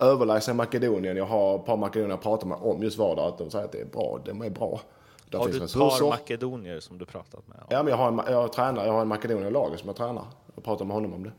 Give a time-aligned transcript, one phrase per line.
[0.00, 1.16] överlägsna Makedonien.
[1.16, 3.28] Jag har ett par makedonier jag pratar med om just Vardar.
[3.28, 4.18] Att de säger att det är bra.
[4.24, 4.80] De är bra.
[5.28, 7.56] Där Har du ett par makedonier som du pratat med?
[7.68, 9.96] Ja, men jag har en, jag tränar, jag har en makedonier i laget som jag
[9.96, 10.24] tränar.
[10.54, 11.32] Jag pratar med honom om det.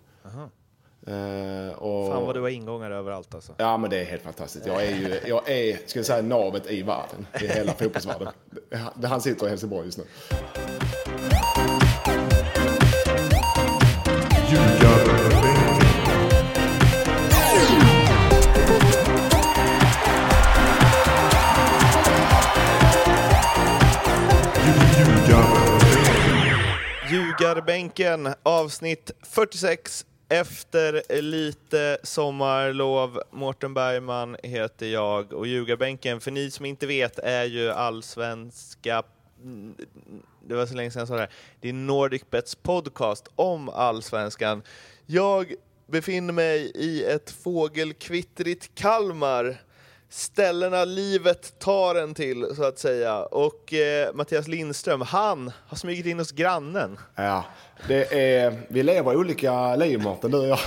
[1.07, 3.53] Eh, och, Fan vad du har ingångar överallt alltså.
[3.57, 4.65] Ja, men det är helt fantastiskt.
[4.65, 7.27] Jag är ju, jag är, ska jag säga, navet i världen.
[7.41, 8.27] I hela fotbollsvärlden.
[9.03, 10.03] Han sitter i Helsingborg just nu.
[27.51, 33.21] Ljugarbänken avsnitt 46 efter lite sommarlov.
[33.31, 39.03] Mårten Bergman heter jag och Ljugarbänken, för ni som inte vet, är ju allsvenska
[40.47, 41.31] det var så länge sedan jag sa det här.
[41.61, 44.63] Det är Nordic Bets podcast om allsvenskan.
[45.05, 45.53] Jag
[45.87, 49.61] befinner mig i ett fågelkvittrigt Kalmar
[50.11, 53.23] ställena livet tar en till, så att säga.
[53.23, 56.99] Och eh, Mattias Lindström, han har smugit in hos grannen.
[57.15, 57.43] Ja,
[57.87, 60.59] det är, vi lever olika liv Mårten, du och jag.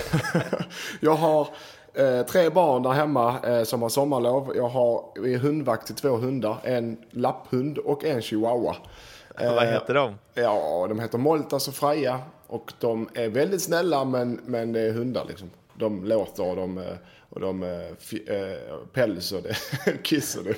[1.01, 1.49] Jag har
[1.95, 4.53] eh, tre barn där hemma eh, som har sommarlov.
[4.57, 6.57] Jag har är hundvakt till två hundar.
[6.63, 8.77] En lapphund och en chihuahua.
[9.39, 10.19] Vad heter de?
[10.35, 12.21] Ja, de heter Moltas och Freja.
[12.47, 15.51] Och de är väldigt snälla men, men det är hundar liksom.
[15.75, 16.85] De låter och de, eh,
[17.35, 18.75] och de eh, eh,
[19.37, 19.57] och det,
[20.03, 20.55] kiss och det.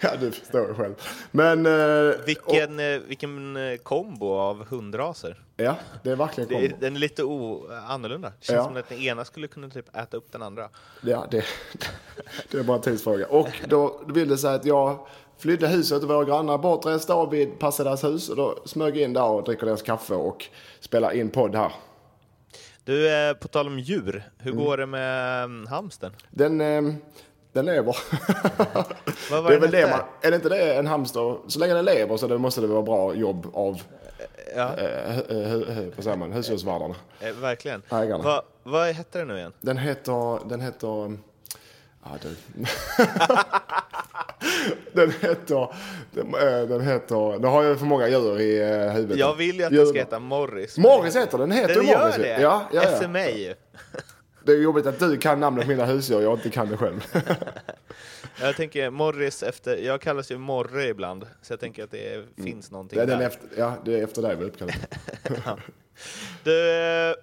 [0.00, 0.94] Ja, du förstår själv.
[1.30, 1.66] Men...
[1.66, 5.42] eh, och, Vilken, eh, vilken eh, kombo av hundraser.
[5.56, 6.76] ja, det är verkligen kombo.
[6.80, 8.28] den är lite o, annorlunda.
[8.38, 8.64] Det känns Ja.
[8.64, 10.68] som att den ena skulle kunna typ äta upp den andra.
[11.00, 11.44] Ja, det,
[12.50, 13.26] det är bara en tidsfråga.
[13.26, 15.06] Och då vill det sig att jag
[15.38, 18.28] flydde huset och våra grannar bortresta och vi passade deras hus.
[18.28, 20.46] Och då smög in där och dricker deras kaffe och
[20.80, 21.72] spelar in podd här.
[22.88, 24.64] Du, eh, på tal om djur, hur Mm.
[24.64, 26.12] går det med um, hamsten?
[26.30, 26.82] Den, eh,
[27.52, 27.96] den lever.
[29.30, 31.38] Vad var det är väl det man, är det inte det en hamster?
[31.48, 33.82] Så länge den lever så det måste det vara bra jobb av
[34.56, 36.94] Ja, eh, eh, eh, man, husdjursvärdarna.
[37.20, 37.82] eh, verkligen.
[37.90, 38.24] Ägarna.
[38.24, 39.52] Va, vad hette den nu igen?
[39.60, 41.18] Den heter, den heter,
[42.04, 42.36] ja du.
[44.92, 45.74] den heter,
[46.10, 49.18] den, eh, den heter, nu har jag för många djur i eh, huvudet.
[49.18, 50.78] Jag vill ju att den ska heta Morris.
[50.78, 52.16] Morris heter den, heter Den ju gör Morris.
[52.16, 52.40] det?
[52.40, 53.28] Ja, ja, ja.
[53.28, 53.54] ju.
[54.44, 57.04] Det är jobbigt att du kan namnet på mina husdjur jag inte kan det själv.
[58.40, 62.70] Jag tänker Morris efter, jag kallas ju Morre ibland, så jag tänker att det finns
[62.70, 63.10] någonting Mm.
[63.10, 63.26] Det där.
[63.26, 64.74] efter, ja, det är efter dig vi uppkallar
[66.44, 67.14] Du, eh,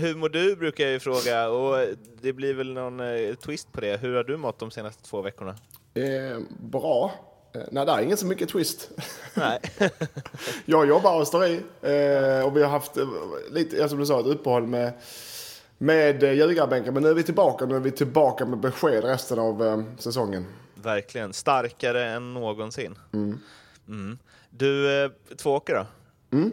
[0.00, 1.86] hur mår du brukar jag ju fråga och
[2.22, 3.00] det blir väl någon
[3.36, 3.96] twist på det.
[4.00, 5.56] Hur har du mått de senaste två veckorna?
[5.94, 7.12] Eh, Bra.
[7.54, 8.90] Eh, nej, det är ingen så mycket twist.
[9.34, 9.60] Nej.
[10.64, 11.52] Jag jobbar och står i
[11.82, 13.06] eh, och vi har haft eh,
[13.50, 14.92] lite, som du sa, ett uppehåll med,
[15.78, 16.94] med eh, ljugarbänken.
[16.94, 17.66] Men nu är vi tillbaka.
[17.66, 20.46] Nu är vi tillbaka med besked resten av eh, säsongen.
[20.74, 21.32] Verkligen.
[21.32, 22.98] Starkare än någonsin.
[23.88, 24.18] Mm.
[24.50, 25.80] Du, eh, två åker då?
[26.38, 26.46] Eh,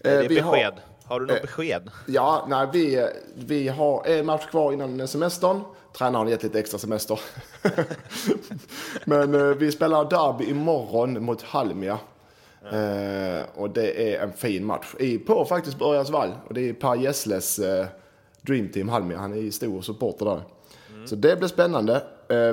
[0.00, 0.72] Är det har- besked?
[0.74, 0.80] Har,
[1.20, 1.90] du något eh, besked?
[2.06, 5.60] Ja, nej, vi, vi har en match kvar innan semestern.
[5.98, 7.20] Tränaren har gett lite extra semester.
[9.04, 11.98] Men eh, vi spelar derby imorgon mot Halmia.
[12.72, 14.94] Eh, och det är en fin match.
[14.98, 16.32] I, på faktiskt Örjans vall.
[16.48, 17.86] Och det är Per Gessles eh,
[18.42, 19.18] Dream Team Halmia.
[19.18, 20.42] Han är ju stor supporter där.
[21.06, 22.02] Så det blir spännande.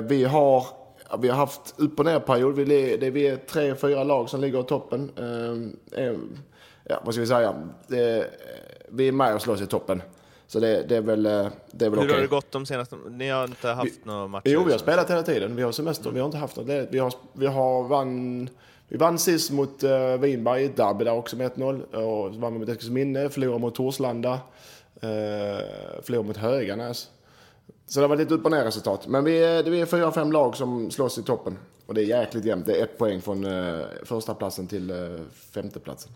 [0.08, 0.66] Vi har
[1.18, 2.54] vi har haft upp och ner period.
[2.54, 5.10] Vi, det är tre, fyra lag som ligger i toppen.
[6.92, 7.54] Ja, vad ska vi säga?
[7.86, 8.30] Det,
[8.88, 10.02] vi är med och slåss i toppen.
[10.46, 12.14] Så det, det är väl, eh, det är väl Hur okej.
[12.14, 12.96] har det gått de senaste...
[13.10, 14.48] Ni har inte haft några matcher?
[14.48, 15.56] Jo, vi har spelat hela tiden.
[15.56, 16.10] Vi har semester.
[16.10, 16.88] Vi har inte haft något ledigt.
[16.92, 18.48] Vi har, vi har vann...
[18.88, 21.94] Vi vann sist mot uh, Vinberg i ett derby där också med 1-0.
[21.94, 24.32] Och vann vi mot Eskilsminne, förlorade mot Torslanda.
[24.32, 24.40] Uh,
[26.02, 27.08] förlorade mot Höganäs.
[27.86, 29.06] Så det var lite upp och ner resultat.
[29.06, 31.58] Men vi är, det är fyra, fem lag som slåss i toppen.
[31.86, 32.66] Och det är jäkligt jämnt.
[32.66, 35.20] Det är ett poäng från uh, första platsen till uh,
[35.54, 36.12] femteplatsen.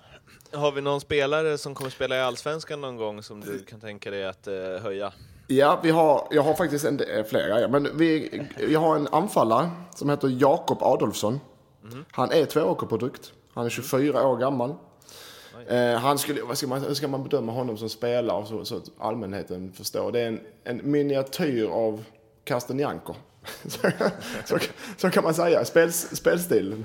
[0.57, 4.11] Har vi någon spelare som kommer spela i Allsvenskan någon gång som du kan tänka
[4.11, 5.13] dig att eh, höja?
[5.47, 7.69] Ja, vi har, jag har faktiskt en, eh, flera grejer.
[7.69, 11.41] Men vi, jag har en anfallare som heter Jakob Adolfsson.
[12.11, 13.33] Han är tvååkerprodukt.
[13.55, 14.75] Han är 24 år gammal.
[15.69, 18.77] Eh, han skulle, vad ska man, hur ska man bedöma honom som spelare så, så
[18.77, 20.13] att allmänheten förstår?
[20.13, 22.05] Det är en, en miniatyr av
[22.45, 23.17] Carsten Janker.
[23.67, 23.91] så,
[24.45, 24.59] så,
[24.97, 26.85] så kan man säga, Spels, spelstilen.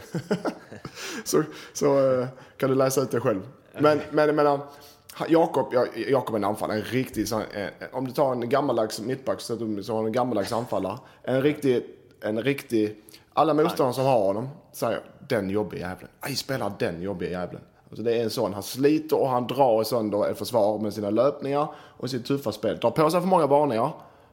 [1.23, 1.43] så
[1.73, 2.27] så eh,
[2.57, 3.41] kan du läsa ut det själv.
[3.79, 5.73] Men, men jag menar, eh, Jakob,
[6.07, 9.53] Jakob är en anfallare, en riktig eh, eh, om du tar en gammaldags mittback så,
[9.53, 10.97] har du en gammaldags anfallare.
[11.23, 11.85] En riktig,
[12.21, 12.97] en riktig,
[13.33, 16.09] alla motståndare som har honom säger den jobbiga jävlen.
[16.19, 17.61] Aj, spelar den jobbiga jävlen.
[17.89, 21.09] Alltså det är en sån, han sliter och han drar sönder ett försvar med sina
[21.09, 22.77] löpningar och sitt tuffa spel.
[22.77, 23.91] Drar på sig för många varningar,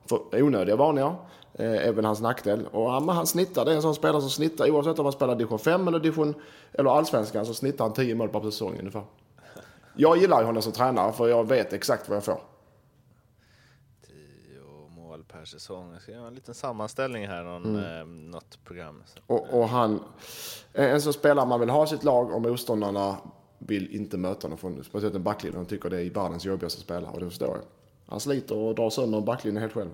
[0.09, 1.15] för onödiga varningar.
[1.53, 2.67] eh, hans nackdel.
[2.73, 5.35] Och han, han snittar, det är en sån spelare som snittar oavsett om han spelar
[5.35, 6.35] division 5 eller division
[6.73, 9.03] eller allsvenskan så snittar han 10 mål per säsong ungefär.
[10.01, 12.41] Jag gillar ju honom som tränare för jag vet exakt vad jag får.
[14.07, 14.15] 10
[14.97, 15.93] mål per säsong.
[15.93, 18.01] Jag ska göra en liten sammanställning här, någon, mm.
[18.01, 19.03] eh, något program.
[19.27, 20.03] Och, och, han,
[20.73, 23.17] en sån spelare man vill ha i sitt lag och motståndarna
[23.59, 25.59] vill inte möta honom från speciellt en backlinje.
[25.59, 27.63] De tycker det är världens jobbigaste spelare och det förstår jag.
[28.07, 29.91] Han sliter och drar sönder en backlinje helt själv.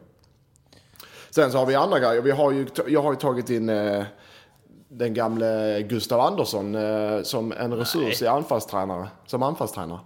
[1.30, 2.22] Sen så har vi andra grejer.
[2.22, 4.04] Vi har ju, jag har ju tagit in eh,
[4.98, 10.00] den gamle Gustav Andersson eh, som en resurs i anfallstränare, som anfallstränare.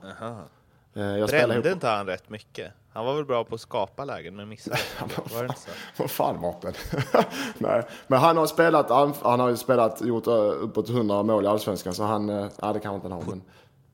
[0.95, 2.73] Eh, jag Brände inte han rätt mycket?
[2.93, 4.79] Han var väl bra på att skapa lägen men missade.
[5.35, 5.71] var det så?
[6.03, 6.73] Vad fan Mårten?
[7.59, 8.91] Nej, men han har spelat,
[9.23, 12.81] han har ju spelat, gjort uh, uppåt 100 mål i Allsvenskan så han, ja det
[12.81, 13.43] kan han inte ha men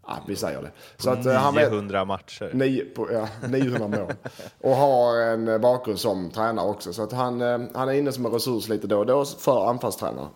[0.06, 0.70] Ja, vi säger det.
[0.96, 2.50] Så att, 900 han matcher.
[2.52, 4.12] Nio, på, ja, 900 mål.
[4.60, 6.92] Och har en bakgrund som tränare också.
[6.92, 7.40] Så att han,
[7.74, 10.28] han är inne som en resurs lite då och då för anfallstränare.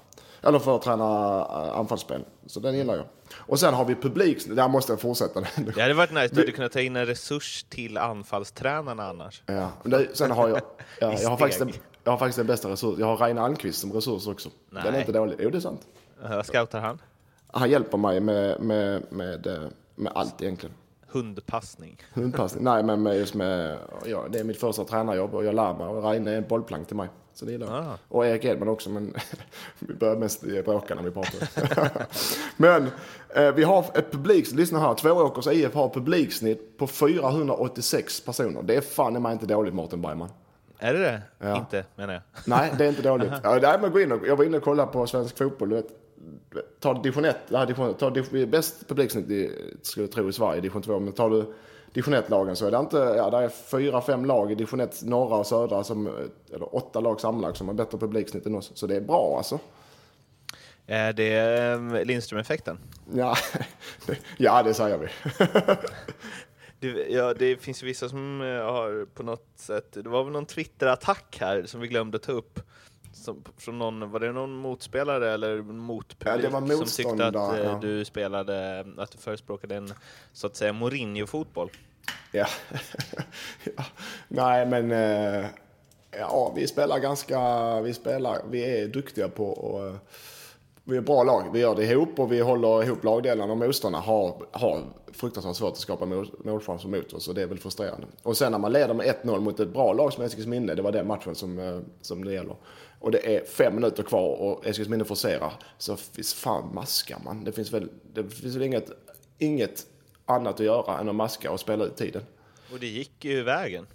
[0.43, 2.25] Eller för att träna anfallsspel.
[2.47, 3.07] Så den gillar jag.
[3.37, 5.41] Och sen har vi publik, där måste jag fortsätta.
[5.75, 9.43] Det hade varit nice, du hade kunnat ta in en resurs till anfallstränarna annars.
[9.47, 10.59] Ja, det, sen har jag,
[11.01, 11.73] ja, jag, har faktiskt den,
[12.05, 13.01] jag har faktiskt den bästa resursen.
[13.01, 14.49] Jag har Reine Almqvist som resurs också.
[14.71, 14.83] Nej.
[14.85, 15.37] Den är inte dålig.
[15.41, 15.87] Jo, det är sant.
[16.23, 16.99] Vad scoutar han?
[17.47, 19.63] Han hjälper mig med, med, med, eh,
[19.95, 20.75] med allt egentligen.
[21.11, 22.03] Hundpassning?
[22.15, 22.65] Hundpassning?
[22.65, 25.87] Nej, men med, just med, ja, det är mitt första tränarjobb och jag lär mig
[25.87, 27.09] och Reine är en bollplank till mig.
[27.39, 27.85] Så det gillar jag.
[27.85, 27.99] Ah.
[28.09, 29.15] Och Erik Edman också, men
[29.79, 32.07] vi börjar mest bråka när vi pratar.
[32.57, 32.91] men
[33.29, 38.63] eh, vi har ett publik, lyssna här, Tvååkers IF har publiksnitt på 486 personer.
[38.63, 40.29] Det är fan i mig inte dåligt Mårten Bergman.
[40.79, 41.23] Är det det?
[41.39, 41.57] Ja.
[41.57, 42.23] Inte, menar jag.
[42.47, 43.33] Nej, det är inte dåligt.
[43.43, 45.73] ja, nej, men gå in och, jag var inne och kollade på svensk fotboll.
[45.73, 45.87] vet,
[46.81, 47.37] ta division 1,
[47.99, 49.53] ta division, bäst publiksnitt
[49.83, 50.99] skulle jag tro i Sverige, division 2.
[50.99, 51.55] Men tar du
[51.93, 55.03] division 1-lagen så är det inte, ja det är fyra, fem lag i division 1
[55.03, 56.07] norra och södra, som,
[56.53, 58.71] eller åtta lag sammanlagt som har bättre publiksnitt än oss.
[58.75, 59.59] Så det är bra alltså.
[60.87, 62.79] Är det ehm, Lindström-effekten?
[63.15, 63.37] Ja,
[64.37, 65.09] ja, det säger vi.
[66.93, 70.47] det, ja, det finns vissa som eh, har på något sätt, det var väl någon
[70.47, 72.61] Twitter-attack här som vi glömde ta upp.
[73.19, 77.79] Som, från någon, var det någon motspelare eller motpublik ja, som tyckte att eh, ja.
[77.83, 79.95] du spelade, att du förespråkade en
[80.33, 81.71] så att säga Mourinho-fotboll?
[82.33, 82.47] Ja.
[83.77, 83.85] ja.
[84.29, 85.47] Nej, men eh,
[86.11, 89.95] ja, vi spelar ganska, vi spelar, vi är duktiga på och eh,
[90.89, 91.51] vi är bra lag.
[91.53, 95.73] Vi gör det ihop och vi håller ihop lagdelarna och motståndarna har, har fruktansvärt svårt
[95.73, 98.07] att skapa mål, målchanser mot oss och det är väl frustrerande.
[98.23, 100.93] Och sen när man leder med 1-0 mot ett bra lag som Eskilsminne, det var
[100.93, 102.57] den matchen som, som det gäller
[103.01, 107.45] och det är fem minuter kvar och Eskilsminne forcerar, så finns fan maskar man.
[107.45, 108.91] Det finns väl, det finns väl inget,
[109.39, 109.87] inget
[110.25, 112.23] annat att göra än att maska och spela ut tiden.
[112.73, 113.87] Och det gick ju vägen.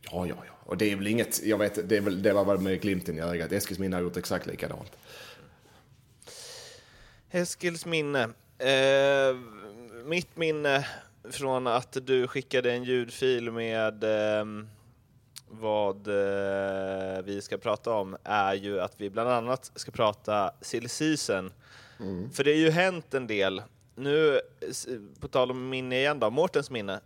[0.00, 0.52] Ja, ja, ja.
[0.66, 3.20] Och det är väl inget, jag vet, det, väl, det var väl med glimten i
[3.20, 3.52] ögat.
[3.52, 4.92] Eskilsminne har gjort exakt likadant.
[7.34, 8.22] Eskilsminne.
[8.58, 9.36] Eh,
[10.04, 10.86] mitt minne
[11.30, 14.44] från att du skickade en ljudfil med eh,
[15.48, 20.88] vad eh, vi ska prata om är ju att vi bland annat ska prata silly
[20.88, 21.52] season.
[22.00, 22.30] Mm.
[22.30, 23.62] För det har ju hänt en del.
[23.94, 24.40] Nu,
[25.20, 27.00] på tal om minne igen då, Mårtens minne.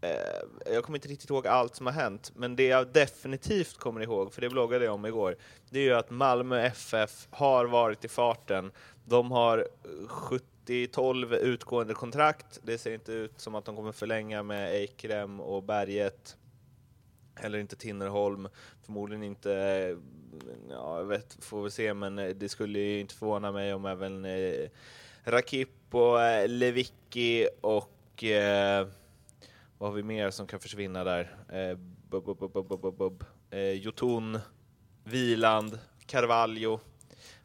[0.00, 4.00] Eh, jag kommer inte riktigt ihåg allt som har hänt, men det jag definitivt kommer
[4.00, 5.36] ihåg, för det bloggade jag om igår,
[5.70, 8.72] det är ju att Malmö FF har varit i farten.
[9.04, 9.68] De har
[10.66, 12.60] 70-12 utgående kontrakt.
[12.62, 16.36] Det ser inte ut som att de kommer förlänga med Eikrem och Berget
[17.36, 18.48] Heller inte Tinnerholm,
[18.82, 19.50] förmodligen inte,
[20.70, 24.24] ja, jag vet, får vi se, men det skulle ju inte förvåna mig om även
[24.24, 24.68] eh,
[25.24, 28.86] Rakip och eh, Levicki och eh,
[29.78, 31.36] vad har vi mer som kan försvinna där?
[31.48, 31.78] Eh,
[32.10, 34.38] bub, bub, bub, eh, Jotun,
[35.04, 36.80] Viland, Carvalho,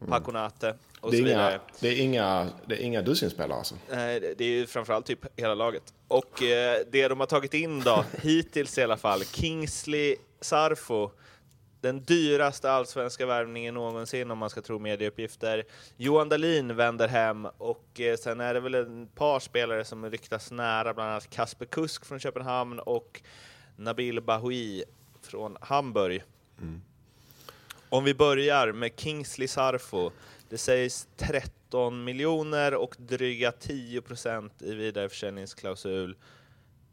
[0.00, 0.10] mm.
[0.10, 1.52] Paconate och det vidare.
[1.52, 3.74] Inga, det, är inga, det är inga dussinspelare alltså?
[3.90, 5.82] Nej, det är ju framförallt typ hela laget.
[6.08, 11.10] Och eh, det de har tagit in då, hittills i alla fall, Kingsley Sarfo,
[11.80, 15.64] den dyraste allsvenska värvningen någonsin om man ska tro medieuppgifter.
[15.96, 20.50] Johan Dahlin vänder hem och eh, sen är det väl ett par spelare som ryktas
[20.50, 23.22] nära, bland annat Kasper Kusk från Köpenhamn och
[23.76, 24.84] Nabil Bahoui
[25.22, 26.22] från Hamburg.
[26.60, 26.82] Mm.
[27.88, 30.10] Om vi börjar med Kingsley Sarfo.
[30.50, 36.16] Det sägs 13 miljoner och dryga 10 procent i vidareförsäljningsklausul.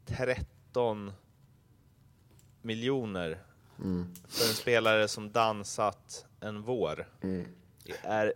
[0.06, 1.12] 13
[2.62, 3.38] miljoner
[3.78, 4.14] mm.
[4.28, 7.08] för en spelare som dansat en vår.
[7.22, 7.46] Mm.
[7.84, 8.32] Det är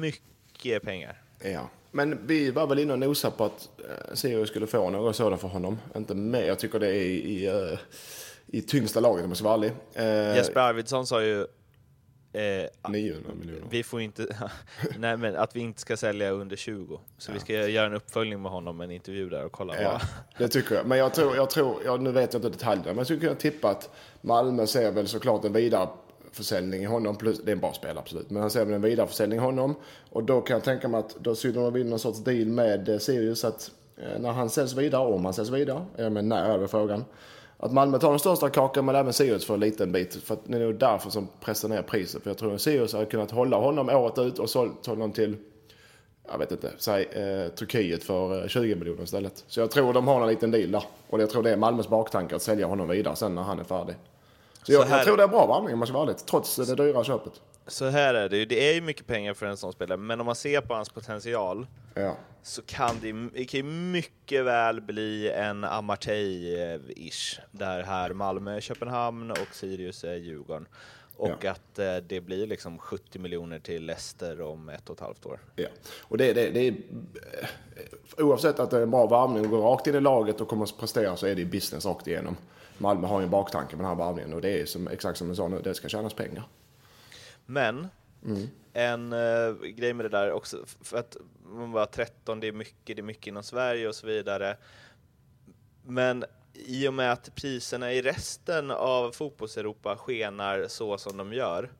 [0.00, 1.22] mycket pengar.
[1.38, 5.16] Ja, men vi var väl inne och nosade på att eh, Sirius skulle få något
[5.16, 5.78] sådant för honom.
[5.96, 6.42] Inte mer.
[6.42, 7.78] Jag tycker det är i, i, uh,
[8.46, 9.72] i tyngsta laget om jag ska vara ärlig.
[9.98, 11.46] Uh, Jesper Arvidsson sa ju
[12.36, 13.66] eh, 900 miljoner.
[13.70, 14.26] vi får inte,
[14.98, 17.00] nej men att vi inte ska sälja under 20.
[17.18, 20.00] Så vi ska göra en uppföljning med honom, en intervju där och kolla Ja, vad...
[20.38, 20.86] det tycker jag.
[20.86, 23.34] Men jag tror, jag tror ja, nu vet jag inte detaljerna, men jag skulle kunna
[23.34, 23.90] tippa att
[24.20, 27.16] Malmö ser väl såklart en vidareförsäljning i honom.
[27.16, 29.74] Plus, det är en bra spelare absolut, men han ser väl en vidareförsäljning i honom.
[30.10, 32.88] Och då kan jag tänka mig att då syddar de in någon sorts deal med
[32.88, 36.54] eh, Sirius att eh, när han säljs vidare, om han säljs vidare, ja, men när
[36.54, 37.04] är det frågan.
[37.58, 40.14] Att Malmö tar den största kakan men även Sirius får en liten bit.
[40.14, 42.22] För att det är nog därför som pressar ner priset.
[42.22, 45.36] För jag tror att Sirius hade kunnat hålla honom året ut och sålt honom till
[46.30, 49.44] jag vet inte, säg eh, Turkiet för eh, 20 miljoner istället.
[49.46, 50.82] Så jag tror de har en liten deal där.
[51.10, 53.64] Och jag tror det är Malmös baktanke att sälja honom vidare sen när han är
[53.64, 53.96] färdig.
[54.66, 56.56] Så, jag, här- jag tror det är bra värvning om man ska vara ärlig, trots
[56.56, 57.32] det dyra köpet.
[57.66, 60.20] Så här är det ju, det är ju mycket pengar för en sån spelare, men
[60.20, 62.16] om man ser på hans potential Ja.
[62.42, 68.60] så kan det, det kan ju mycket väl bli en Amartey-ish, där här Malmö är
[68.60, 70.68] Köpenhamn och Sirius är Djurgården.
[71.18, 75.26] Och att eh, det blir liksom 70 miljoner till Leicester om ett och ett halvt
[75.26, 75.40] år.
[75.56, 75.68] Ja.
[76.00, 79.60] Och det, det, det är, eh, oavsett att det är en bra värvning och går
[79.62, 82.36] rakt in i laget och kommer att prestera så är det business rakt igenom.
[82.78, 85.28] Malmö har ju en baktanke med den här värvningen och det är som, exakt som
[85.28, 86.48] du sa nu, det ska tjänas pengar.
[87.46, 87.88] Men
[88.72, 92.96] en eh, grej med det där också, för att man var 13, det är mycket,
[92.96, 94.56] det är mycket inom Sverige och så vidare.
[95.84, 101.72] Men i och med att priserna i resten av fotbollseuropa skenar så som de gör,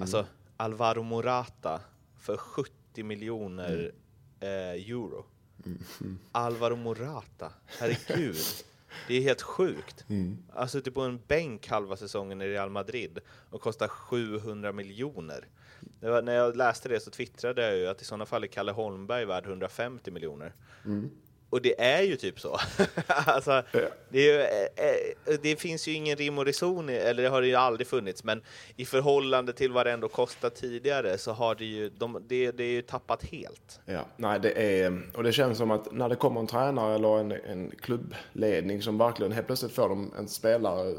[0.00, 0.26] alltså
[0.56, 1.80] Alvaro Morata
[2.18, 3.92] för 70 miljoner
[4.40, 5.24] eh, euro.
[6.32, 8.36] Alvaro Morata, herregud.
[9.08, 10.04] Det är helt sjukt.
[10.52, 13.18] Alltså typ på en bänk halva säsongen i Real Madrid
[13.50, 15.46] och kostar 700 miljoner.
[16.00, 18.72] Var, när jag läste det så twittrade jag ju att i sådana fall är Kalle
[18.72, 20.52] Holmberg värd 150 miljoner.
[21.50, 22.58] Och det är ju typ så.
[23.06, 23.62] alltså,
[24.08, 27.48] det, ju, eh, eh, det finns ju ingen rim och reson, eller det har det
[27.48, 28.42] ju aldrig funnits, men
[28.76, 32.64] i förhållande till vad det ändå kostat tidigare så har det ju, de, det, det
[32.64, 33.80] är ju tappat helt.
[33.84, 37.18] Ja, nej det är, och det känns som att när det kommer en tränare eller
[37.18, 40.94] en, en klubbledning som verkligen helt plötsligt får de en spelare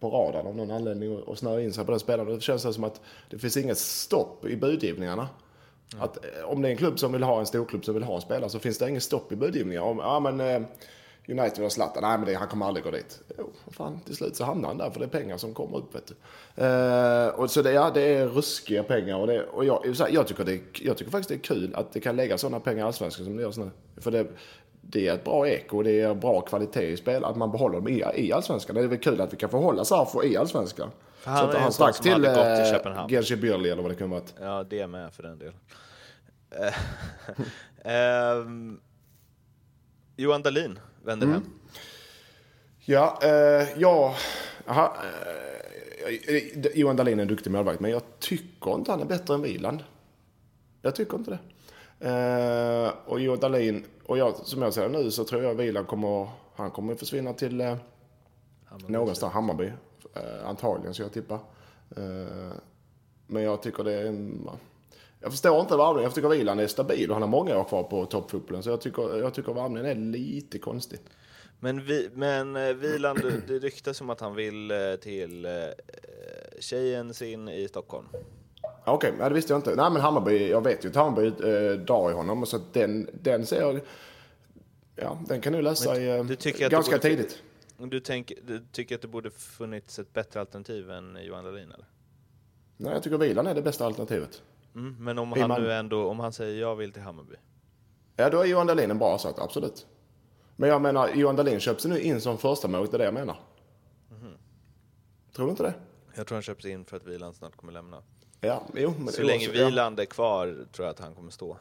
[0.00, 2.28] på radarn av någon anledning och, och snöar in sig på den spelaren.
[2.28, 5.28] Då känns det som att det finns inget stopp i budgivningarna.
[6.00, 8.14] Att, eh, om det är en klubb som vill ha en storklubb som vill ha
[8.14, 9.82] en spelare så finns det inget stopp i budgivningar.
[9.82, 10.62] Om, ja men eh,
[11.28, 13.20] United vill ha Zlatan, nej men det, han kommer aldrig gå dit.
[13.38, 15.94] Jo, fan, till slut så hamnar han där för det är pengar som kommer upp
[15.94, 16.14] vet du.
[16.64, 20.10] Eh, och så det, ja, det är ruskiga pengar och, det, och jag, så här,
[20.12, 22.78] jag, tycker det, jag tycker faktiskt det är kul att det kan lägga sådana pengar
[22.78, 23.70] i Allsvenskan som det görs nu.
[23.96, 24.26] För det,
[24.80, 27.88] det är ett bra eko det är bra kvalitet i spel att man behåller dem
[27.88, 28.74] i, i Allsvenskan.
[28.74, 30.90] Det är väl kul att vi kan få hålla Sarfo i Allsvenskan.
[31.24, 33.12] Han att han stack till till eh, Köpenhamn.
[33.12, 34.34] Gerzi Bürli eller vad det kunde varit.
[34.40, 35.54] Ja, det är med för den delen.
[37.84, 38.80] Eh, ehm,
[40.16, 41.42] Johan Dahlin vänder hem.
[42.78, 44.14] Ja, eh, ja
[44.66, 44.96] aha,
[46.06, 49.34] eh, eh, Johan Dahlin är en duktig målvakt, men jag tycker inte han är bättre
[49.34, 49.84] än Wieland.
[50.82, 51.38] Jag tycker inte det.
[52.08, 56.28] Eh, och Johan Dahlin, och jag, som jag det nu så tror jag Wieland kommer,
[56.56, 57.76] han kommer försvinna till eh,
[58.86, 59.72] någonstans, Hammarby.
[60.14, 61.38] Eh, antagligen, så jag tippar.
[61.96, 62.52] Eh,
[63.26, 64.50] men jag tycker det är en,
[65.20, 66.02] jag förstår inte värvningen.
[66.02, 68.62] Jag tycker Wieland är stabil och han har många år kvar på toppfotbollen.
[68.62, 70.98] Så jag tycker, jag tycker värvningen är lite konstig.
[71.60, 75.46] Men, vi, men eh, Wieland, det- ryktas som att han vill till
[76.60, 78.06] tjejen sin i Stockholm.
[78.84, 79.74] Okej, ja, det visste jag inte.
[79.74, 82.46] Nej, men Hammarby, jag vet ju att Hammarby eh, drar i honom.
[82.46, 83.80] Så den, den ser jag...
[84.96, 87.42] Ja, den kan du läsa Men i, du ganska borde- tidigt.
[87.78, 91.86] Du, tänk, du tycker att det borde funnits ett bättre alternativ än Johan Dahlin, eller?
[92.76, 94.42] Nej, jag tycker Wieland är det bästa alternativet.
[94.74, 95.66] Mm, men om han Malmö.
[95.66, 97.34] nu ändå, om han säger jag vill till Hammarby.
[98.16, 99.86] Ja, då är Johan Dahlin en bra sak, absolut.
[100.56, 103.14] Men jag menar, Johan Dahlin köps nu in som första mål, det är det jag
[103.14, 103.36] menar.
[104.10, 104.36] Mhm.
[105.32, 105.74] Tror du inte det?
[106.14, 108.02] Jag tror han köps in för att Wieland snart kommer lämna.
[108.40, 108.94] Ja, jo.
[108.98, 109.48] Men Så länge.
[109.48, 111.58] Wieland är kvar tror jag att han kommer stå.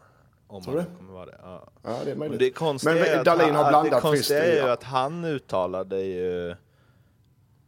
[0.51, 0.83] Om Tror du?
[0.97, 1.37] kommer vara det.
[1.43, 1.69] Ja.
[1.83, 2.39] Ja, det är Men möjligt.
[2.39, 6.55] det konstiga Men att Dahlin har blandat det konstiga är ju att han uttalade ju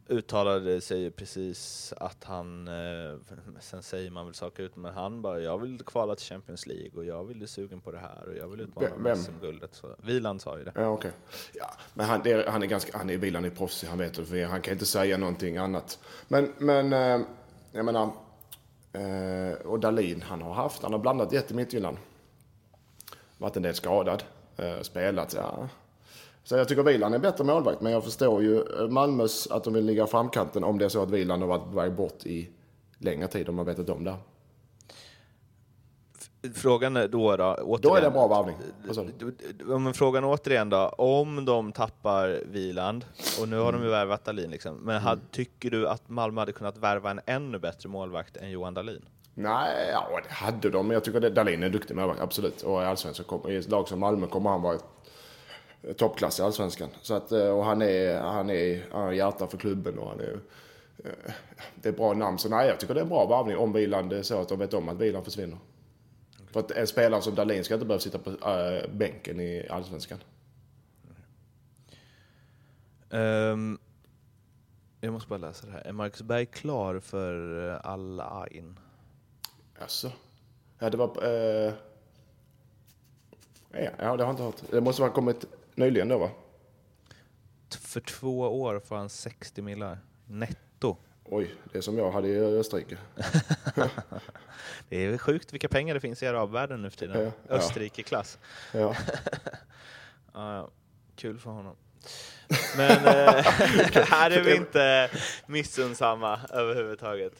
[0.08, 3.18] uttalade sig ju precis att han, eh,
[3.60, 6.90] sen säger man väl saker ut, men han bara jag vill kvala till Champions League
[6.96, 9.16] och jag vill bli sugen på det här och jag vill utmana?
[9.16, 9.82] SM-guldet.
[9.98, 10.72] Wieland sa ju det.
[10.74, 11.10] Ja, okej.
[11.52, 14.44] Ja, men han, är, han är ganska, han är Wieland är proffsig, han vet det,
[14.44, 15.98] han kan inte säga någonting annat.
[16.28, 17.26] Men, men, eh,
[17.72, 18.10] jag menar,
[18.92, 21.96] eh, och Dalin, han har haft, han har blandat jätte i Midtjylland.
[23.44, 24.22] Varit en del skadad,
[24.56, 25.68] eh, spelat, ja.
[26.44, 29.72] Så jag tycker Wieland är bättre målvakt, men jag förstår ju eh, Malmös att de
[29.72, 32.48] vill ligga framkanten om det är så att Wieland har varit på väg bort i
[32.98, 34.16] längre tid, om man vet inte om det.
[36.54, 38.56] Frågan är då, då återigen, Då är det en bra varvning.
[39.82, 43.04] Men frågan återigen då, om de tappar Viland,
[43.40, 46.52] och nu har de ju värvat Dahlin, liksom, men had, tycker du att Malmö hade
[46.52, 49.04] kunnat värva en ännu bättre målvakt än Johan Dahlin?
[49.34, 50.86] Nej, ja, det hade de.
[50.86, 52.62] Men jag tycker att Dahlin är en duktig målvakt, absolut.
[52.62, 54.78] Och i allsvenskan, i ett lag som Malmö kommer han vara
[55.96, 56.88] toppklass i allsvenskan.
[57.02, 60.20] Så att, eh, och han är, han är, han har hjärta för klubben och han
[60.20, 60.40] är,
[61.04, 61.32] eh,
[61.74, 62.38] det är bra namn.
[62.38, 64.58] Så nej, jag tycker det är en bra varvning om Wieland är så att de
[64.58, 65.58] vet om att Wieland försvinner.
[66.52, 70.18] För att en spelare som Dahlin ska inte behöva sitta på äh, bänken i allsvenskan.
[73.10, 73.78] Ehm,
[75.00, 75.80] jag måste bara läsa det här.
[75.86, 78.78] Är Marcus Berg klar för uh, Al Ain?
[79.78, 80.12] Alltså.
[80.78, 81.24] Ja, det var...
[81.24, 81.72] Eh,
[83.72, 84.62] ja, det har jag inte hört.
[84.70, 86.30] Det måste ha kommit nyligen då va?
[87.80, 90.96] För två år får han 60 millar netto.
[91.24, 92.98] Oj, det är som jag hade i Österrike.
[94.88, 97.32] Det är sjukt vilka pengar det finns i arabvärlden nu för tiden.
[97.48, 97.54] Ja.
[97.54, 98.38] Österrike-klass.
[98.72, 98.94] Ja,
[100.32, 100.70] ja.
[101.16, 101.76] Kul för honom.
[102.76, 103.44] Men eh,
[104.10, 105.10] här är vi inte
[105.46, 107.32] missunnsamma överhuvudtaget.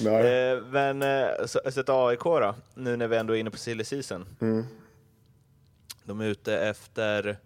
[0.00, 0.50] Nej.
[0.50, 3.58] Eh, men eh, så, så ett AIK då, nu när vi ändå är inne på
[3.58, 4.26] silly season.
[4.40, 4.64] Mm.
[6.04, 7.38] De är ute efter,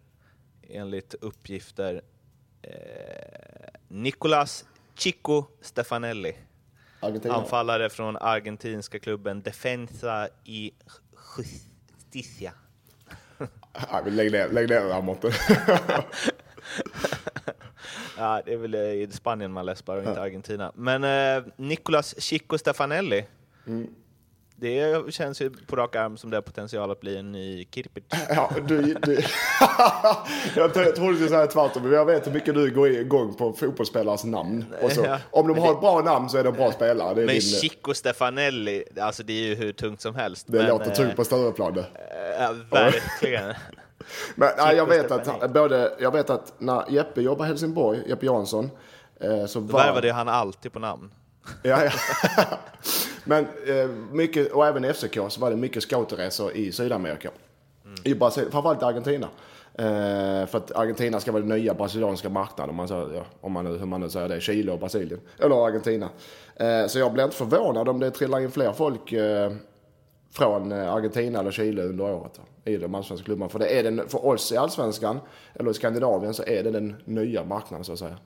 [0.69, 2.03] enligt uppgifter,
[2.63, 2.71] eh,
[3.89, 4.65] Nicolas
[4.95, 6.37] Chico Stefanelli.
[7.01, 7.35] Argentina.
[7.35, 10.71] Anfallare från argentinska klubben Defensa y
[11.37, 12.53] Justicia.
[13.93, 15.35] Nej, lägg ner, lägg ner det här måttet.
[18.21, 20.73] Ja, det är väl i Spanien man läspar och inte Argentina.
[20.75, 23.25] Men eh, Nicolas Chico Stefanelli,
[23.67, 23.87] Mm.
[24.57, 28.05] det känns ju på rak arm som det har potential att bli en ny Kirpic.
[28.29, 29.15] Ja, du, du.
[30.57, 34.25] jag trodde skulle säga tvärtom, men jag vet hur mycket du går igång på fotbollsspelares
[34.25, 34.65] namn.
[34.83, 37.15] Och så, Ja, om de har ett bra namn så är de bra spelare.
[37.15, 40.47] Det, Men din, Chico Stefanelli, alltså det är ju hur tungt som helst.
[40.49, 41.87] det men, låter tungt eh, på Stureplan det.
[42.39, 43.55] Ja, verkligen.
[44.35, 48.27] Men nej, jag, vet att, både, jag vet att när Jeppe jobbade i Helsingborg, Jeppe
[48.27, 48.71] Jansson,
[49.21, 49.85] eh, så Då var...
[49.85, 51.11] värvade han alltid på namn.
[51.63, 51.91] Ja, ja.
[53.25, 57.31] Men eh, mycket, och även i FCK så var det mycket scouterresor i Sydamerika.
[58.05, 59.29] I Brasilien, framförallt i Argentina.
[59.75, 63.53] Eh, för att Argentina ska vara den nya brasilianska marknaden, om man, säger, ja, om
[63.53, 64.41] man, hur man nu säger det.
[64.41, 65.21] Chile och Brasilien.
[65.39, 66.09] Eller Argentina.
[66.57, 69.53] Eh, så jag blir inte förvånad om det trillar in fler folk eh,
[70.33, 72.33] från eh, Argentina eller Chile under året.
[72.65, 73.49] då, I de allsvenska klubbarna.
[73.49, 75.21] För det är den, för oss i allsvenskan,
[75.55, 78.17] eller i Skandinavien, så är det den nya marknaden så att säga.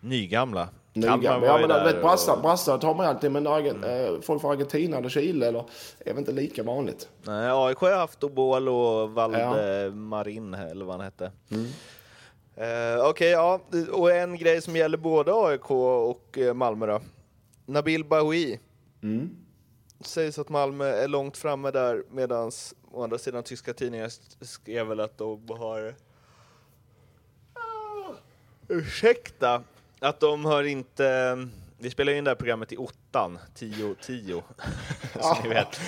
[0.00, 0.68] Nygamla.
[0.94, 4.50] Kalmar ja, men vet, brassar, och- brassar tar man alltid, men Argen, eh, folk från
[4.52, 5.64] Argentina eller Chile eller,
[5.98, 7.08] är väl inte lika vanligt.
[7.22, 11.32] Nej, AIK har haft Obol och Valde Marin, eller vad han hette.
[11.50, 11.66] Mm.
[12.56, 13.60] Eh, Okej, ja.
[13.92, 17.00] Och en grej som gäller både AIK och Malmö då.
[17.66, 18.58] Nabil Bahoui.
[19.02, 19.30] Mm.
[20.00, 22.50] Sägs att Malmö är långt framme där, medan
[22.90, 24.10] å andra sidan tyska tidningar
[24.44, 25.94] skrev väl att de har...
[27.54, 28.14] Ah,
[28.68, 29.62] ursäkta!
[30.00, 31.48] Att de har inte...
[31.78, 34.42] Vi spelar in det här programmet i ottan, 10-10,
[35.20, 35.80] som ni vet.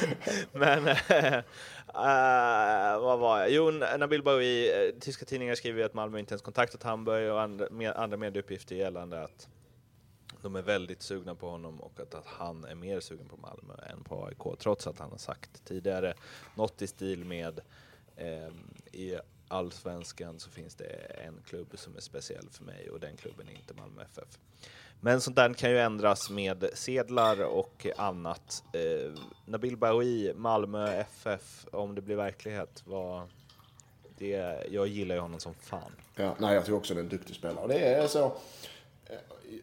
[0.53, 3.51] Men, eh, eh vad var jag?
[3.51, 7.66] Jo, Nabil Bahoui, eh, tyska tidningar skriver att Malmö inte ens kontaktat Hamburg och andra,
[7.70, 9.49] med, andra medieuppgifter gällande att
[10.42, 13.74] de är väldigt sugna på honom och att, att han är mer sugen på Malmö
[13.92, 16.14] än på AIK, trots att han har sagt tidigare
[16.55, 17.61] något i stil med
[18.16, 18.53] eh,
[18.92, 20.85] i allsvenskan så finns det
[21.26, 24.38] en klubb som är speciell för mig och den klubben är inte Malmö FF.
[25.00, 28.64] Men sånt där kan ju ändras med sedlar och annat.
[28.72, 29.12] Eh,
[29.44, 33.29] Nabil Bahoui, Malmö FF, om det blir verklighet, vad...
[34.18, 35.92] Det, jag gillar ju honom som fan.
[36.14, 37.66] Ja, nej, jag tror också det är en duktig spelare.
[37.66, 38.33] Det är så,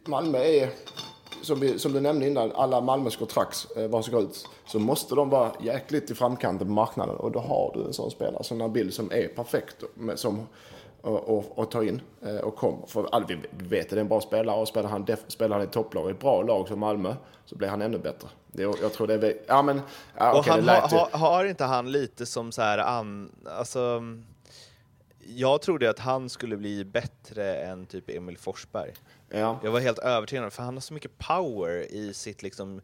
[0.06, 0.70] Malmö är,
[1.42, 4.78] som, vi, som du nämnde innan, alla Malmös kontrakt, eh, vad som går ut, så
[4.78, 7.16] måste de vara jäkligt i framkanten på marknaden.
[7.16, 10.46] Och då har du en sån spelare som Nabil som är perfekt med, som,
[11.00, 12.86] och, och, och ta in eh, och kommer.
[12.86, 15.56] För all, vi vet att det är en bra spelare och spelar han, def, spelar
[15.56, 18.28] han i topplag, ett bra lag som Malmö, så blir han ännu bättre.
[18.52, 19.36] Det, jag tror det är...
[19.46, 19.80] Ja, men...
[20.16, 24.02] Ja, Och okej, han har, har inte han lite som så här an, alltså,
[25.36, 28.92] jag trodde att han skulle bli bättre än typ Emil Forsberg.
[29.30, 32.80] Ja, Jag var helt övertygad, för han har så mycket power i sitt liksom,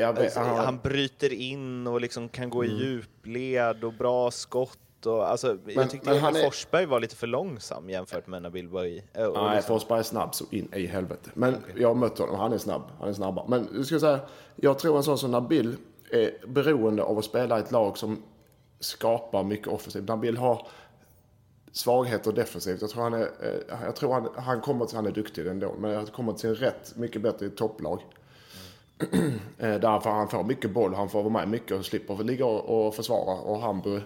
[0.00, 2.80] alltså, han bryter in och liksom kan gå i Mm.
[2.80, 4.78] djupled och bra skott.
[5.06, 8.68] Och, alltså, Men- jag tyckte men är- Forsberg var lite för långsam jämfört med Nabil
[8.68, 8.98] Bahoui.
[9.14, 11.30] Och Nej, liksom- Forsberg är snabb så in i helvete.
[11.34, 12.82] Men jag har mött honom, han är snabb.
[13.00, 13.44] Han är snabbare.
[13.48, 14.20] Men jag ska säga,
[14.56, 15.76] jag tror en sån som Nabil
[16.10, 18.22] är beroende av att spela i ett lag som
[18.80, 20.08] skapar mycket offensivt.
[20.08, 20.66] Nabil har
[21.74, 22.80] svagheter defensivt.
[22.80, 25.74] Jag tror han är, eh, jag tror han, han kommer till, han är duktig ändå,
[25.78, 28.00] men han kommer till sin rätt mycket bättre i ett topplag.
[29.58, 29.80] Eh, mm.
[29.80, 33.40] Därför han får mycket boll, han får vara med mycket och slipper ligga och försvara.
[33.40, 34.02] Och Hamburg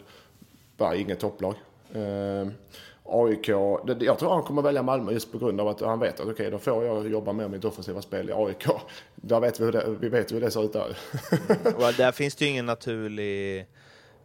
[0.76, 1.54] var inget topplag.
[1.92, 2.48] Eh,
[3.04, 3.48] AIK,
[4.00, 6.50] jag tror han kommer välja Malmö just på grund av att han vet att okej,
[6.50, 8.66] då får jag jobba med mitt offensiva spel i AIK.
[9.14, 10.98] Där vet vi, hur det, vi vet hur det ser ut där.
[11.48, 11.74] Mm.
[11.74, 13.66] Och där finns det ju ingen naturlig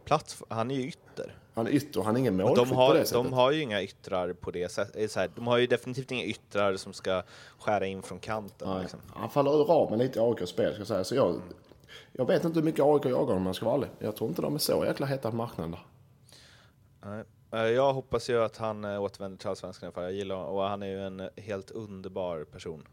[0.04, 0.42] plats.
[0.48, 1.38] Han är ju ytter.
[1.54, 3.24] Han är ytter, han är ingen målskytt de, på har, det sättet.
[3.24, 5.14] de har ju inga yttrar på det sättet.
[5.14, 7.22] Här, De har ju definitivt inga yttrar som ska
[7.58, 8.80] skära in från kanten.
[8.80, 9.00] Liksom.
[9.14, 11.04] Han faller ur ramen lite i AIKs spel ska jag säga.
[11.04, 11.40] Så jag,
[12.12, 13.88] jag vet inte hur mycket AIK jagar om jag ska vara ärlig.
[13.98, 15.86] Jag tror inte de är så jäkla heta på marknaden där.
[17.10, 17.24] Nej.
[17.52, 20.54] Eh, Jag hoppas ju att han eh, återvänder till Allsvenskan, för jag gillar honom.
[20.54, 22.86] och han är ju en eh, helt underbar person.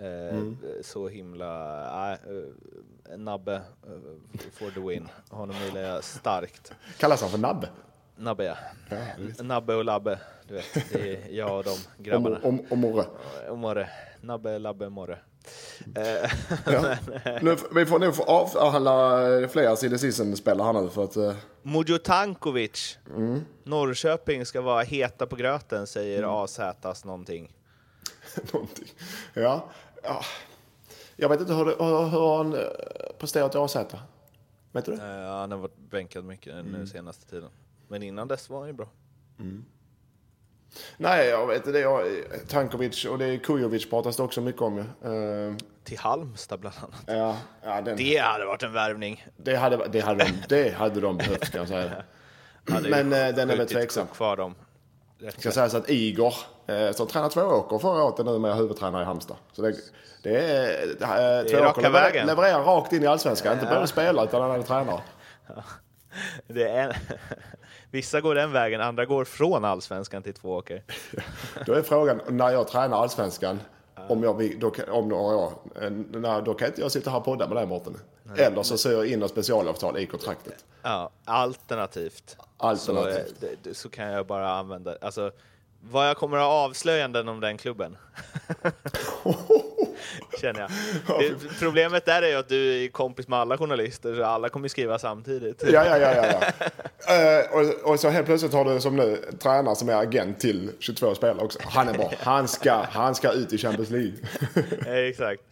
[0.00, 0.42] Eh,
[0.82, 2.12] Så himla...
[2.12, 3.62] eh, Nabbe eh,
[4.52, 5.08] for the win.
[5.30, 6.72] Honom gillar jag starkt.
[6.98, 7.68] Kallas han för Nabbe?
[8.16, 8.56] Nabbe ja.
[9.42, 10.92] Nabbe och Labbe, du vet.
[10.92, 12.38] Det är jag och de Och, grabbarna.
[12.42, 13.04] och, och Morre.
[13.50, 13.88] Och Morre.
[14.20, 15.18] Nabbe, Labbe, Morre.
[16.66, 16.96] Ja.
[17.42, 18.22] Nu, vi får nog få
[18.58, 21.36] avhandla eh, fler silly season-spelare här nu för att...
[21.62, 22.98] Mujo Tankovic.
[23.16, 23.40] Mm.
[23.64, 26.30] Norrköping ska vara heta på gröten, säger Mm.
[26.30, 27.52] AZs någonting.
[28.52, 28.88] någonting.
[29.34, 29.70] Ja.
[30.02, 30.22] Ja.
[31.16, 32.60] Jag vet inte hur, det, hur, hur han eh,
[33.18, 33.76] presterat i AZ.
[34.72, 35.02] Vet du det?
[35.02, 36.66] Eh, han har varit bänkad mycket Mm.
[36.66, 37.50] nu senaste tiden.
[37.88, 38.88] Men innan dess var han ju bra.
[40.96, 41.72] Nej, jag vet inte.
[41.72, 44.82] Det Tankovic och det är Kujovic pratas det också mycket om ju.
[45.50, 47.02] Eh, Till Halmstad bland annat.
[47.06, 49.26] ja, ja, den, Det hade varit en värvning.
[49.36, 52.02] det, hade, det, hade de, det hade de behövt kan jag säga.
[52.64, 54.06] Men den är väl tveksam.
[54.06, 54.54] kvar dem.
[55.20, 56.34] Rätt ska sägas att Igor,
[56.66, 59.36] eh, som tränade två åker förra året, är numera huvudtränare i Halmstad.
[59.52, 59.74] Så det,
[60.22, 63.52] det är, det är, två raka åker levererar, levererar rakt in i allsvenskan.
[63.52, 65.00] Inte bara spelare utan han är tränare.
[66.46, 66.96] Det är.
[67.90, 70.82] Vissa går den vägen, andra går från allsvenskan till två åker.
[71.66, 73.60] Då är frågan, när jag tränar allsvenskan,
[74.08, 77.48] om, jag, då, om några år, eh, då kan inte jag sitta här och podda
[77.48, 77.96] med dig Mårten.
[78.36, 80.64] Eller så ser jag in ett specialavtal i kontraktet.
[80.82, 82.36] Ja, alternativt.
[82.60, 83.34] Alternativt.
[83.40, 85.30] Så, eh, det- så kan jag bara använda, alltså
[85.90, 87.96] vad jag kommer att ha avslöjanden om den klubben.
[90.40, 90.70] Känner jag.
[91.20, 94.68] Det, problemet där är ju att du är kompis med alla journalister, så alla kommer
[94.68, 95.62] skriva samtidigt.
[95.72, 96.14] Ja, ja, ja.
[96.16, 96.42] ja,
[97.06, 97.14] ja.
[97.14, 100.70] Eh, och, och så helt plötsligt har du som nu tränare som är agent till
[100.78, 101.58] 22 spelare också.
[101.62, 102.12] Han är bra.
[102.20, 104.12] Han ska, han ska ut i Champions League.
[105.08, 105.42] Exakt.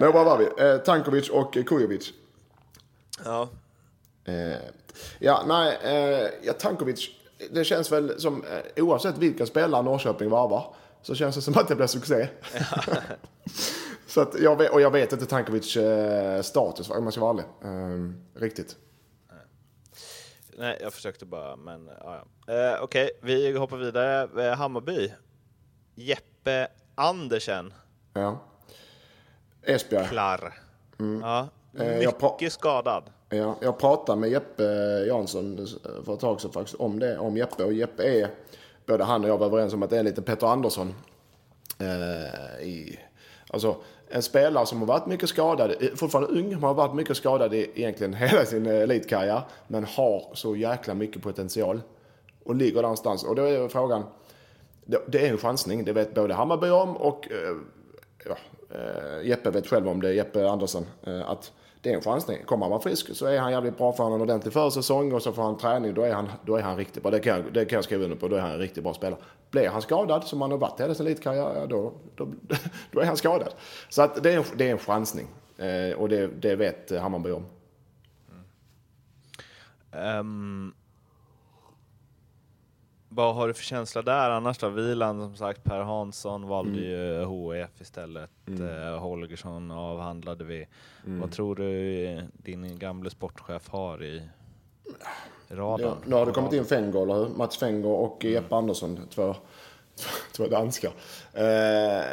[0.00, 0.64] Men var var vi?
[0.64, 2.12] Eh, Tankovic och Kujovic.
[3.24, 3.48] Ja.
[4.24, 4.56] Eh,
[5.18, 7.08] ja, nej, eh, ja, Tankovic,
[7.50, 11.68] det känns väl som, eh, oavsett vilka spelare Norrköping varvar, så känns det som att
[11.68, 12.28] det blir succé.
[14.06, 17.30] så att jag vet, och jag vet inte Tankovic eh, status, om jag ska vara
[17.30, 17.44] ärlig.
[17.64, 18.76] Eh, riktigt.
[20.58, 22.54] Nej, jag försökte bara, men ja, ja.
[22.54, 24.46] Eh, Okej, vi hoppar vidare.
[24.46, 25.12] Eh, Hammarby.
[25.94, 27.72] Jeppe Andersen,
[28.14, 28.38] Ja.
[29.62, 30.08] Esbjerg.
[30.08, 30.54] klar.
[31.22, 33.04] Ja, Eh, mycket skadad.
[33.34, 34.64] Ja, jag pratade med Jeppe
[35.08, 35.66] Jansson
[36.04, 37.64] för ett tag sedan faktiskt om det, om Jeppe.
[37.64, 38.30] Och Jeppe är,
[38.86, 40.94] både han och jag var överens om att det är lite Petter Andersson.
[41.78, 42.98] Eh, i,
[43.48, 43.76] alltså
[44.08, 47.54] en spelare som har varit mycket skadad, eh, fortfarande ung, men har varit mycket skadad
[47.54, 49.42] i egentligen hela sin elitkarriär.
[49.68, 51.80] Men har så jäkla mycket potential.
[52.44, 53.24] Och ligger där någonstans.
[53.24, 54.04] Och då är frågan,
[54.84, 57.56] det, det är en chansning, det vet både Hammarby om och eh,
[58.24, 58.36] ja,
[58.76, 62.44] eh, Jeppe vet själv om det, Jeppe Andersson, eh, att det är en chansning.
[62.44, 65.32] Kommer han vara frisk så är han jävligt bra för en ordentlig försäsong och så
[65.32, 67.10] får han träning, då är han, då är han riktigt bra.
[67.10, 68.94] Det kan, jag, det kan jag skriva under på, då är han en riktigt bra
[68.94, 69.20] spelare.
[69.50, 72.28] Blir han skadad, som han har varit hela sin elitkarriär, ja, då, då,
[72.90, 73.54] då är han skadad.
[73.88, 75.26] Så att det, är en, det är en chansning.
[75.58, 77.44] Eh, och det, det vet Hammarby om.
[79.92, 80.74] Ehm,
[83.14, 84.68] vad har du för känsla där annars då?
[84.68, 86.84] Vilan som sagt, Per Hansson valde Mm.
[86.84, 88.30] ju HF istället.
[88.46, 90.66] Eh, Holgersson avhandlade vi.
[91.06, 91.20] Mm.
[91.20, 94.22] Vad tror du din gamle sportchef har i
[95.48, 95.96] Nu, radarn?
[96.06, 97.28] nu har det kommit in Fengo, eller hur?
[97.28, 98.34] Mats Fengo och Mm.
[98.34, 99.34] Jeppe Andersson, två,
[100.36, 100.92] två danskar.
[101.32, 102.04] Eh,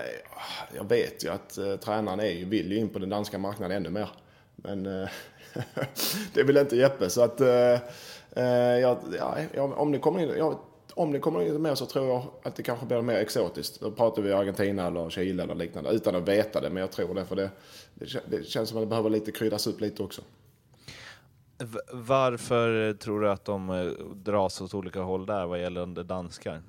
[0.76, 3.78] jag vet ju att eh, tränaren är, ju- vill ju in på den danska marknaden
[3.78, 4.10] ännu mer.
[4.56, 5.10] Men eh,
[6.34, 7.10] det vill inte Jeppe.
[7.10, 7.74] Så att, eh,
[8.36, 8.98] eh, jag,
[9.56, 10.56] ja, om, det kommer in, jag,
[11.00, 13.80] om det kommer in mer så tror jag att det kanske blir mer exotiskt.
[13.80, 15.90] Då pratar vi Argentina eller Chile eller liknande.
[15.90, 17.26] Utan att veta det, men jag tror det.
[17.26, 17.50] För det,
[17.94, 20.22] det, det känns som att det behöver lite kryddas upp lite också.
[21.92, 23.86] Varför tror du att de eh,
[24.16, 26.62] dras åt olika håll där vad gäller danskar?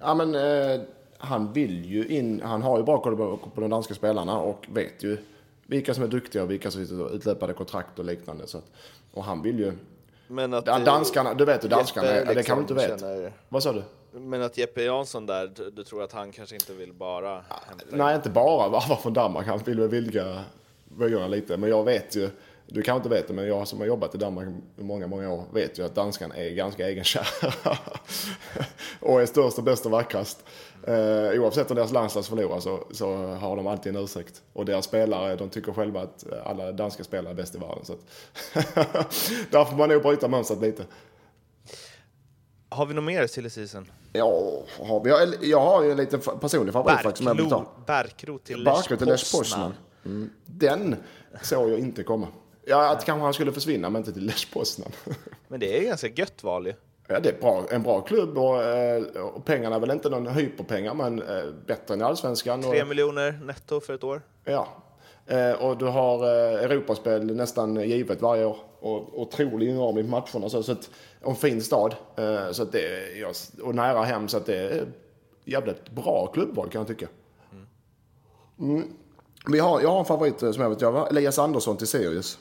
[0.00, 0.80] Ja, men eh,
[1.18, 4.66] han vill ju in, han har ju bra koll på, på de danska spelarna och
[4.72, 5.18] vet ju
[5.66, 8.46] vilka som är duktiga och vilka som sitter utlöpande kontrakt och liknande.
[8.46, 8.70] Så att,
[9.12, 9.72] och han vill ju...
[10.26, 13.00] Men att, danskarna, du vet hur danskarna Jeppe är, det kan du inte liksom vet.
[13.00, 13.82] känner- Vad sa du?
[14.12, 17.44] Men att Jeppe Jansson där, du, du tror att han kanske inte vill bara
[17.90, 19.46] Nej, inte bara varva från Danmark.
[19.46, 20.40] Han vill väl vidga,
[20.98, 21.56] vyerna lite.
[21.56, 22.30] Men jag vet ju,
[22.66, 25.30] du kanske inte vet det, men jag som har jobbat i Danmark i många, många
[25.32, 27.24] år vet ju att danskan är ganska egenkära.
[29.00, 30.44] och är störst och bäst och vackrast.
[30.86, 34.42] Eh, oavsett om deras landslag förlorar så, så har de alltid en ursäkt.
[34.52, 37.84] Och deras spelare, de tycker själva att alla danska spelare är bäst i världen.
[37.84, 38.00] Så att
[39.50, 40.84] där får man nog bryta mönstret lite.
[42.68, 43.90] Har vi något mer silly season?
[44.12, 47.50] Ja, har vi, jag, jag har ju en liten personlig favorit faktiskt som jag vill
[47.50, 47.66] ta.
[47.86, 49.74] Bärkro till Barkro till Lech Poznan.
[50.04, 50.30] Mm.
[50.46, 50.96] Den
[51.42, 52.28] såg jag inte komma.
[52.66, 54.92] Ja, att kanske han skulle försvinna, men inte till Lech Poznan.
[55.48, 56.74] Men det är ganska gött val ju.
[57.06, 60.26] Ja, det är bra, en bra klubb och, eh, och pengarna är väl inte någon
[60.26, 62.62] hyperpengar, men eh, bättre än i Allsvenskan.
[62.62, 64.22] Tre miljoner netto för ett år.
[64.44, 64.68] ja.
[65.26, 68.56] Eh, och du har Europaspel nästan givet varje år.
[68.80, 70.48] Och otrolig inramning på matcherna.
[70.48, 70.90] Så, så att,
[71.22, 71.94] och en fin stad.
[72.52, 73.24] Så att det
[73.62, 74.86] och nära hem, så att det är
[75.44, 77.08] jävligt bra klubbval kan jag tycka.
[78.60, 78.88] Mm.
[79.46, 82.38] Vi har, jag har en favorit som jag vet, jag var Elias Andersson till Sirius.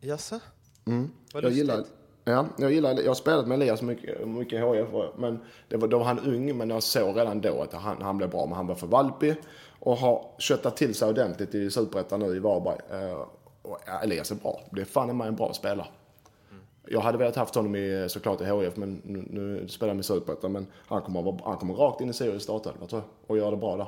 [0.00, 0.40] Jaså?
[0.86, 1.10] Mm.
[1.32, 1.58] Vad Jag lustigt.
[1.58, 1.84] gillar,
[2.24, 5.88] ja, jag gillar, jag har spelat med Elias mycket, mycket i HIF, men det var,
[5.88, 8.56] då var han ung, men jag såg redan då att han, han blev bra, men
[8.56, 9.36] han var för valpig
[9.80, 12.78] och har köttat till sig ordentligt i Superettan nu i Varberg.
[12.90, 13.26] Eh,
[13.62, 15.86] och ja, Elias är bra, det är fan mig en bra spelare.
[16.86, 20.02] Jag hade velat haft honom i, såklart i HIF, men nu, nu spelar han i
[20.02, 23.50] Superettan, men han kommer, han kommer rakt in i Sirius startelva tror jag, och göra
[23.50, 23.86] det bra där.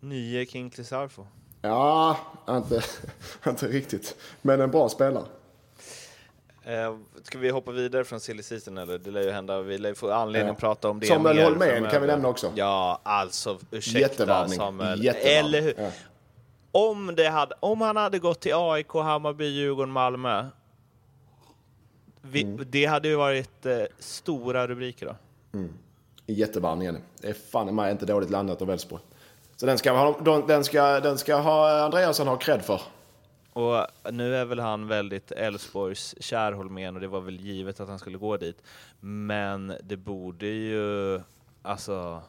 [0.00, 1.26] Nye King Clisarfo.
[1.62, 2.16] Ja,
[2.48, 2.82] inte,
[3.46, 5.24] inte riktigt, men en bra spelare.
[6.68, 8.98] Eh, ska vi hoppa vidare från silly season eller?
[8.98, 10.52] Det lär ju hända, vi lär ju få anledning Ja.
[10.52, 11.90] att prata om det Samuel mer Holmén framöver.
[11.90, 12.52] kan vi nämna också.
[12.54, 14.48] Ja, alltså ursäkta.
[14.48, 15.04] Samuel.
[15.04, 15.38] Jättevarning.
[15.38, 15.74] Eller hur?
[15.78, 15.90] Ja.
[16.72, 20.46] Om, det hade, om han hade gått till AIK, Hammarby, Djurgården, Malmö.
[22.22, 22.64] Vi, Mm.
[22.70, 25.14] Det hade ju varit eh, stora rubriker då.
[26.26, 26.98] Jättevarningen.
[27.20, 29.02] Det är fan mig inte dåligt landat av Elfsborg.
[29.56, 32.80] Så den ska, ha, den, ska, den ska ha Andreasson ha cred för.
[33.58, 37.88] Och nu är väl han väldigt Elfsborgs kär Holmén och det var väl givet att
[37.88, 38.62] han skulle gå dit.
[39.00, 41.20] Men det borde ju,
[41.62, 42.22] alltså...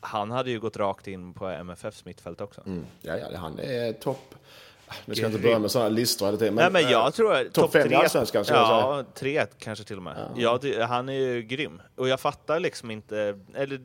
[0.00, 2.62] Han hade ju gått rakt in på MFFs mittfält också.
[2.66, 2.84] Mm.
[3.00, 4.34] Ja, ja, han är topp.
[5.04, 6.54] Nu ska jag inte börja med sådana listor tiden.
[6.54, 9.84] Nej men jag eh, tror att topp fem i Allsvenskan, ska jag Ja, tre kanske
[9.84, 10.30] till och med.
[10.36, 10.58] Ja.
[10.62, 11.82] det, han är ju grym.
[11.96, 13.80] Och jag fattar liksom inte, eller,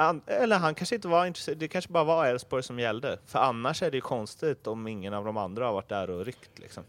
[0.00, 3.18] an, eller han kanske inte var intresserad, det kanske bara var Elfsborg som gällde.
[3.26, 6.24] För annars är det ju konstigt om ingen av de andra har varit där och
[6.24, 6.84] ryckt liksom.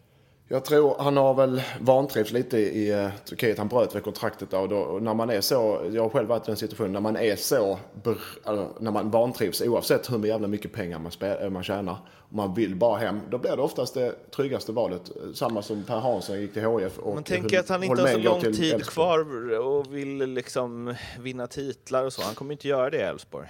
[0.51, 3.57] Jag tror han har väl vantrivts lite i eh, Turkiet.
[3.57, 6.27] Han bröt väl kontraktet där och, då, och när man är så, jag har själv
[6.27, 8.11] varit i den situationen, när man är så, br,
[8.43, 12.35] alltså, när man vantrivs oavsett hur jävla mycket pengar man, spel, eh, man tjänar, och
[12.35, 15.11] man vill bara hem, då blir det oftast det tryggaste valet.
[15.33, 18.17] Samma som Per Hansson gick till HIF och Man tänker att han inte har så
[18.17, 18.83] lång tid Elfsborg.
[18.83, 22.21] kvar och vill liksom vinna titlar och så.
[22.21, 23.47] Han kommer inte göra det i Elfsborg.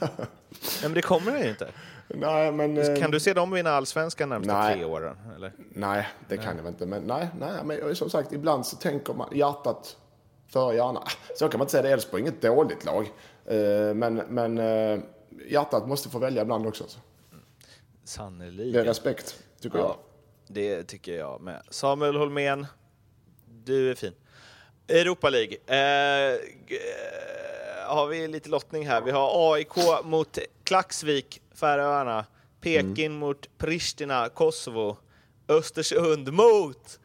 [0.00, 1.68] Nej men det kommer han ju inte.
[2.08, 2.76] Nej, men...
[2.78, 4.74] eh, Kan du se dem vinna allsvenskan närmsta Nej.
[4.74, 5.16] tre åren?
[5.36, 5.52] Eller?
[5.68, 6.86] Nej, det kan jag inte.
[6.86, 9.96] Men nej, nej, men som sagt, ibland så tänker man hjärtat
[10.48, 11.02] före hjärnan.
[11.38, 11.82] Så kan man inte säga.
[11.82, 13.10] Det är Elfsborg inget dåligt lag.
[13.46, 14.98] Eh, Men, men eh,
[15.48, 16.84] hjärtat måste få välja ibland också.
[16.84, 16.98] alltså.
[17.30, 18.84] Det är Sannerligen.
[18.84, 19.86] respekt, tycker jag.
[19.86, 19.98] Ja,
[20.48, 21.62] det tycker jag med.
[21.70, 22.66] Samuel Holmén,
[23.64, 24.12] du är fin.
[24.88, 25.56] Europa League.
[25.66, 26.38] Eh,
[27.86, 29.00] har vi lite lottning här.
[29.00, 32.24] Vi har AIK mot Klaxvik, Färöarna.
[32.60, 34.96] Peking mot Pristina, Kosovo.
[35.48, 36.98] Östersund mot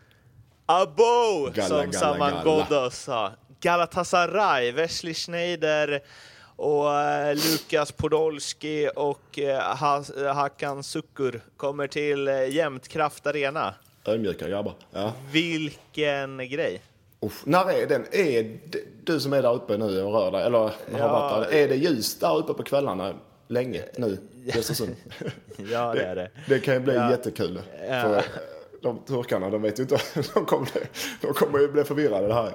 [0.65, 2.43] Abo, Galla, som Saman.
[2.43, 3.31] Ghoddos sa.
[3.61, 5.99] Galatasaray, Wesley Schneider
[6.55, 13.73] och eh, Lukas Podolski och eh, ha- Hakan Sukur kommer till eh, Jämtkraft Arena.
[14.05, 14.73] Ödmjuka grabbar.
[14.91, 15.13] Ja.
[15.31, 16.81] Vilken grej!
[17.21, 18.05] Uff, när är den?
[18.11, 21.07] Är det, du som är där uppe nu och rör dig, eller har Ja.
[21.07, 23.13] varit där, är det ljust där uppe på kvällarna
[23.47, 24.95] länge nu i Östersund?
[25.71, 26.29] Ja, det är det.
[26.47, 27.11] Det kan ju bli Ja.
[27.11, 27.61] jättekul.
[27.89, 28.01] Ja.
[28.01, 28.23] För
[28.81, 29.97] de turkarna, de vet ju inte,
[30.33, 30.69] de kommer,
[31.21, 32.53] de kommer ju bli förvirrade det här.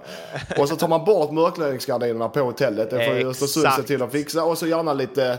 [0.59, 2.91] Och så tar man bort mörkläggningsgardinerna på hotellet.
[2.91, 4.45] Det får Östersund se till att fixa.
[4.45, 5.39] Och så gärna lite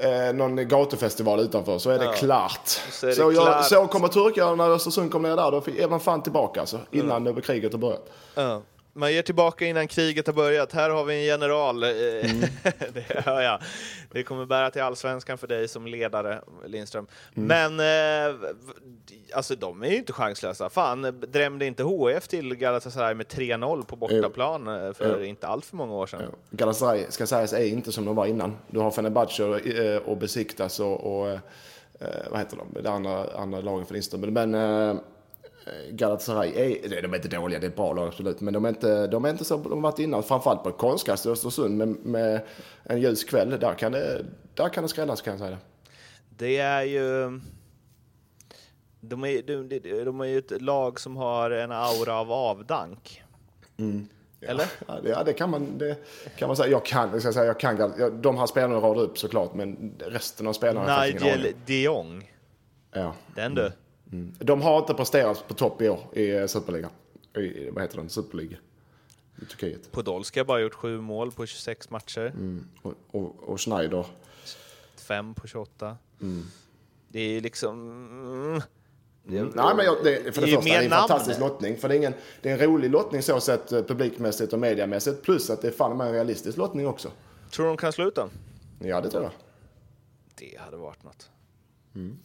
[0.00, 2.12] eh, någon gatufestival utanför så är det Ja.
[2.12, 2.68] klart.
[2.90, 3.64] Så det så, jag, klart.
[3.64, 6.80] så kommer turkarna när Östersund kommer ner där, då är man fan tillbaka alltså.
[6.90, 7.42] Innan mm.
[7.42, 8.10] kriget har börjat.
[8.34, 8.62] Ja.
[8.98, 10.72] Man ger tillbaka innan kriget har börjat.
[10.72, 11.82] Här har vi en general.
[11.82, 11.90] eh,
[12.94, 13.60] det hör jag.
[14.12, 17.06] Det kommer bära till allsvenskan för dig som ledare, Lindström.
[17.34, 18.36] Men eh,
[19.34, 20.70] alltså, de är ju inte chanslösa.
[20.70, 25.76] Fan, drämde inte HF till Galatasaray med 3-0 på bortaplan eh, för inte allt för
[25.76, 26.22] många år sedan?
[26.50, 28.56] Galatasaray ska sägas är inte som de var innan.
[28.66, 31.38] Du har Fenerbahce och, eh, och Besiktas och, och
[32.30, 34.20] vad heter de, det andra, andra lagen för Lindström.
[34.20, 35.00] Men eh,
[35.90, 38.68] Galatasaray är, de är inte dåliga, det är ett bra lag absolut, men de är
[38.68, 40.22] inte, de är inte så de har varit innan.
[40.22, 42.40] Framförallt på konstgräs i Östersund med, med
[42.82, 45.58] en ljus kväll, där kan det, där kan det skrällas kan jag säga.
[46.28, 47.40] Det är ju...
[49.00, 53.22] De är, de, de är ju ett lag som har en aura av avdank.
[53.76, 54.08] Mm.
[54.40, 54.66] Eller?
[54.86, 55.96] Ja, det, ja, det kan man, det
[56.36, 56.68] kan man säga.
[56.70, 57.76] Jag kan, jag ska säga, jag kan
[58.22, 62.32] de här spelarna radar upp såklart, men resten av spelarna Nigel de Jong.
[62.92, 63.14] Ja.
[63.34, 63.60] Den du.
[63.60, 63.72] Mm.
[64.38, 66.90] De har inte presterat på topp i år i Superligan.
[67.36, 68.08] I, vad heter den?
[68.08, 68.56] Superliga.
[69.42, 69.92] I Turkiet.
[69.92, 72.26] Podolski har bara gjort sju mål på 26 matcher.
[72.26, 72.64] Mm.
[72.82, 74.06] Och, och, och Schneider.
[74.96, 75.96] Fem på 28.
[77.08, 77.78] Det är liksom...
[77.78, 78.60] mm,
[79.22, 79.52] det- Mm.
[79.54, 81.08] Nej, men jag, det, för det är ju första, det är en namn.
[81.08, 81.76] fantastisk lottning.
[81.76, 85.22] För det är, ingen, det är en rolig lottning så sett eh, publikmässigt och mediamässigt.
[85.22, 87.10] Plus att det är fan med en realistisk lottning också.
[87.50, 88.30] Tror du de kan slå ut den?
[88.80, 89.32] Ja, det tror jag.
[90.34, 91.30] Det hade varit något.
[91.94, 92.18] Mm.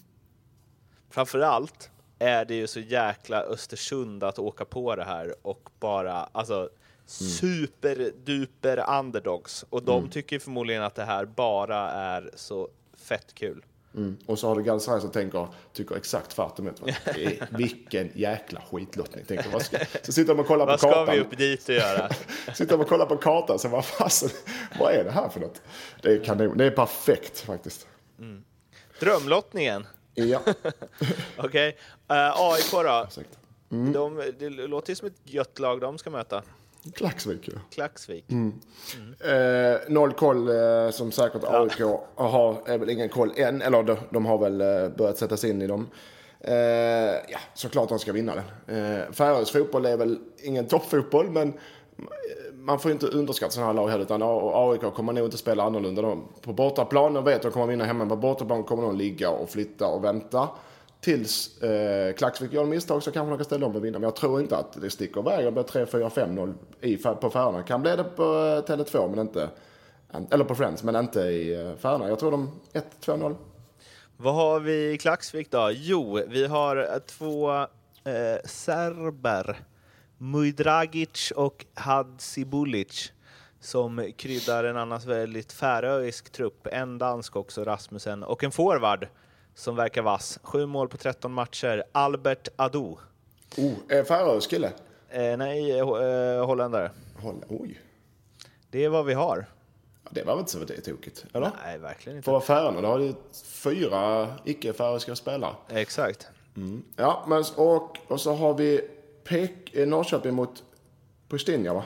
[1.13, 6.69] Framförallt är det ju så jäkla Östersund att åka på det här och bara, alltså
[7.21, 7.31] Mm.
[7.31, 9.65] superduper underdogs.
[9.69, 13.65] Och de tycker förmodligen att det här bara är så fett kul.
[13.95, 14.17] Mm.
[14.25, 16.69] Och så har du Galatasaray som tänker, tycker exakt tvärtom.
[17.49, 19.25] Vilken jäkla skitlottning.
[19.25, 21.15] Tänker, vad ska, så sitter de och kollar på Vad ska kartan.
[21.15, 22.09] vi upp dit och göra?
[22.53, 23.59] Sitter de och kollar på kartan.
[23.59, 24.29] Så vad fasen,
[24.79, 25.61] vad är det här för något?
[26.01, 26.57] Det är kanon.
[26.57, 27.87] Det är perfekt faktiskt.
[28.99, 30.41] Drömlottningen, Ja,
[31.37, 31.77] okej.
[32.09, 33.03] Eh, AIK då?
[33.07, 33.39] exakt.
[33.93, 36.43] De, det låter ju som ett gött lag de ska möta.
[36.95, 37.53] Klaxvik ju.
[37.71, 38.25] Klaxvik.
[39.19, 41.79] Eh, noll koll eh, som säkert AIK
[42.15, 43.61] har, är väl ingen koll än.
[43.61, 45.89] Eller de, de har väl eh, börjat sätta sig in i dem.
[46.39, 46.55] Eh,
[47.29, 48.77] ja, såklart de ska vinna den.
[48.77, 51.53] Eh, Färöis fotboll är väl ingen toppfotboll, men
[52.65, 54.03] man får inte underskatta sådana här lag heller.
[54.03, 54.21] Utan
[54.53, 56.01] AIK kommer nog inte spela annorlunda.
[56.01, 58.05] De, på bortaplan, de vet att de kommer vinna hemma.
[58.05, 60.49] På bortaplan kommer de ligga och flytta och vänta.
[60.99, 63.99] Tills eh, Klaxvik gör misstag så kanske de kan ställa om och vinna.
[63.99, 65.45] Men jag tror inte att det sticker iväg.
[65.45, 67.63] Det blir 3-4-5-0 i, på Färöarna.
[67.63, 69.49] Kan bli det på eh, Tele2, men inte...
[70.31, 72.09] Eller på Friends, men inte i eh, Färöarna.
[72.09, 72.51] Jag tror de
[73.05, 73.35] 1-2-0.
[74.17, 75.69] Vad har vi i Klaxvik då?
[75.73, 79.63] Jo, vi har två eh, serber.
[80.23, 83.11] Mujdragic och Hadzibulic
[83.59, 86.67] som kryddar en annars väldigt färöisk trupp.
[86.71, 89.07] En dansk också, Rasmussen, och en forward
[89.55, 90.39] som verkar vass.
[90.43, 91.83] Sju mål på 13 matcher.
[91.91, 92.99] Albert Ado.
[93.57, 94.71] Oh, eh, Färöisk kille.
[95.09, 96.91] Eh, nej, eh, eh, holländare.
[97.21, 97.81] Håll, oj.
[98.69, 99.45] Det är vad vi har.
[100.03, 101.25] Ja, Det var väl inte så det tokigt?
[101.33, 101.51] Eller?
[101.65, 102.25] Nej, verkligen inte.
[102.25, 105.55] För Färöarna, då har du fyra icke-färöiska spelare.
[105.69, 106.27] Exakt.
[106.95, 108.89] Ja, men, och, och så har vi
[109.23, 110.63] Pek, eh, Norrköping mot
[111.27, 111.83] Pristina, va?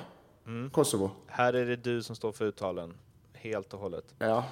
[0.71, 1.12] Kosovo.
[1.28, 2.93] Här är det du som står för uttalen,
[3.34, 4.15] helt och hållet.
[4.19, 4.45] Ja.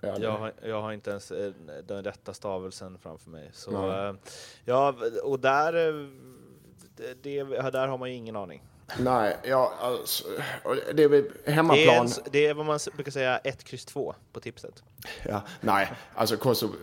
[0.00, 1.52] ja Jag har, jag har inte ens eh,
[1.84, 3.50] den rätta stavelsen framför mig.
[3.52, 4.14] Så, eh,
[4.64, 5.72] ja, och där,
[7.22, 8.62] det, där har man ju ingen aning.
[8.98, 10.24] Nej, ja, alltså,
[10.94, 12.06] det är väl Det är, hemmaplan.
[12.06, 14.82] en, det är vad man brukar säga 1, kryss 2 på tipset.
[15.22, 16.36] Ja, nej, alltså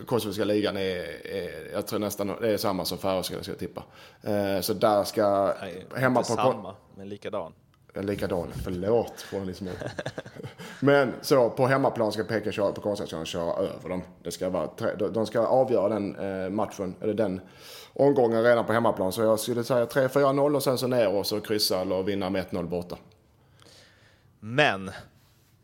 [0.06, 3.82] Kosoviska ligan är, är, jag tror nästan det är samma som färöiska ska jag tippa.
[4.22, 7.52] Eh, så där ska, Nej, hemma inte på samma, men likadan.
[7.98, 9.74] Ja, Likadan, förlåt journalismen.
[10.80, 14.02] Men så på hemmaplan ska Peking köra, på konstgräsplanen köra över dem.
[14.22, 17.40] Det ska vara, tre- de- de ska avgöra den eh, matchen, eller den
[17.92, 19.12] omgången redan på hemmaplan.
[19.12, 22.46] Så jag skulle säga 3-4-0 och sen så ner och så kryssa eller vinna med
[22.50, 22.96] 1-0 borta.
[24.40, 24.90] Men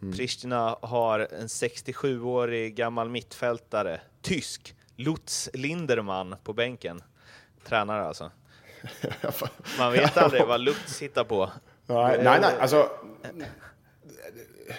[0.03, 0.17] Mm.
[0.17, 7.03] Pristina har en 67-årig gammal mittfältare, tysk, Lutz Linderman på bänken.
[7.69, 8.31] Tränare alltså.
[9.79, 11.51] Man vet aldrig vad Lutz hittar på.
[11.87, 12.91] Nej, nej, nej, alltså.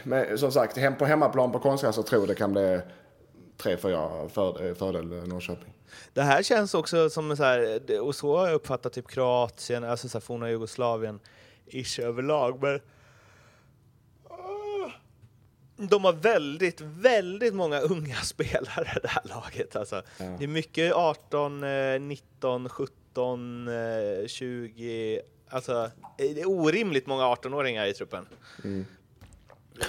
[0.03, 2.81] Men som sagt, hem på hemmaplan på konstgräs så tror jag det kan bli
[3.57, 5.73] 3-4 för, fördel Norrköping.
[6.13, 10.09] Det här känns också som så här, och så har jag uppfattat typ Kroatien, alltså
[10.09, 11.19] så här forna Jugoslavien,
[11.65, 12.61] ish överlag.
[12.61, 12.79] Men
[14.29, 14.91] Ah,
[15.77, 19.75] de har väldigt, väldigt många unga spelare det här laget.
[19.75, 20.01] Alltså.
[20.17, 27.85] Det är mycket 18, eh, 19, 17, eh, 20, alltså det är orimligt många 18-åringar
[27.85, 28.27] i truppen.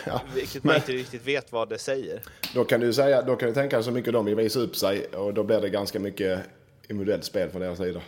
[0.07, 2.23] Ja, Vilket man inte riktigt vet vad det säger.
[2.55, 5.07] Då kan du säga, då kan du tänka så mycket de vill visa upp sig
[5.07, 6.40] och då blir det ganska mycket
[6.88, 8.01] individuellt spel från deras sida.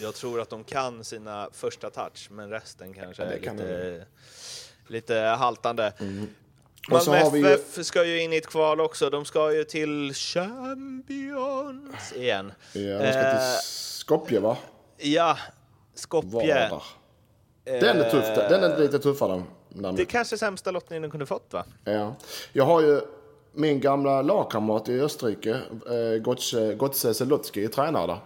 [0.00, 4.06] Jag tror att de kan sina första touch, men resten kanske Ja, är kan lite,
[4.86, 5.92] lite haltande.
[6.88, 9.10] Så Malmö vi ju- FF ska ju in i ett kval också.
[9.10, 12.52] De ska ju till Champions igen.
[12.72, 14.56] Ja, de ska Eh, till Skopje va?
[14.98, 15.38] ja,
[15.94, 16.30] Skopje.
[16.30, 16.82] Vardar.
[17.64, 19.42] Den är tuff, den är lite tuffare.
[19.68, 19.94] Den.
[19.96, 21.64] Det är kanske sämsta lottningen de kunde fått va?
[21.84, 22.14] Ja.
[22.52, 23.00] Jag har ju
[23.52, 28.18] min gamla lagkamrat i Österrike, eh, Gotze, Gotze Zelotski, tränare där.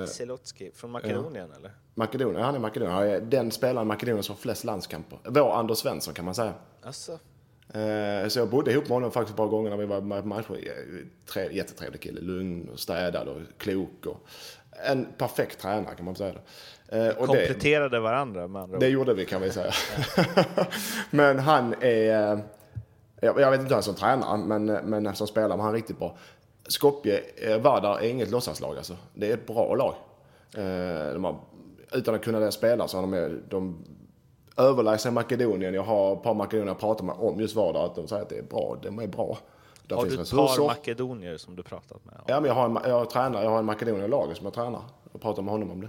[0.00, 1.72] Eh, Zelotski från Makedonien eller?
[1.94, 2.94] Makedonien, han är Makedonien.
[2.96, 5.18] Han är den spelaren i Makedonien som har flest landskamper.
[5.24, 6.54] Vår Anders Svensson kan man säga.
[6.82, 7.18] Alltså,
[7.74, 10.22] Eh, Så jag bodde ihop med honom faktiskt ett par gånger när vi var med
[10.22, 10.60] på matcher.
[11.26, 12.20] Tre- Jättetrevlig kille.
[12.20, 14.06] Lugn och städad och klok.
[14.06, 14.26] Och
[14.86, 16.34] en perfekt tränare kan man säga.
[16.88, 18.92] Eh, Och det, kompletterade varandra med andra det ord.
[18.92, 19.72] gjorde vi kan vi säga.
[21.10, 22.32] men han är...
[22.32, 22.38] eh,
[23.20, 25.98] Jag vet inte hur han är som tränare, men, men som spelare var han riktigt
[25.98, 26.16] bra.
[26.68, 28.96] Skopje, eh, Vardar är inget låtsaslag alltså.
[29.14, 29.94] Det är ett bra lag.
[30.56, 31.36] Eh, De har,
[31.92, 33.84] utan att kunna det spela så har de, de
[34.56, 35.74] överlägsna Makedonien.
[35.74, 38.28] Jag har ett par makedonier jag pratar med om just Vardar, att de säger att
[38.28, 38.76] det är bra.
[38.82, 39.38] De är bra.
[39.88, 42.20] Där Har du ett par makedonier som du pratat med?
[42.26, 44.54] Ja, men jag har en, jag tränar, jag har en makedonier i laget som jag
[44.54, 44.82] tränar.
[45.12, 45.88] Jag pratar med honom om det.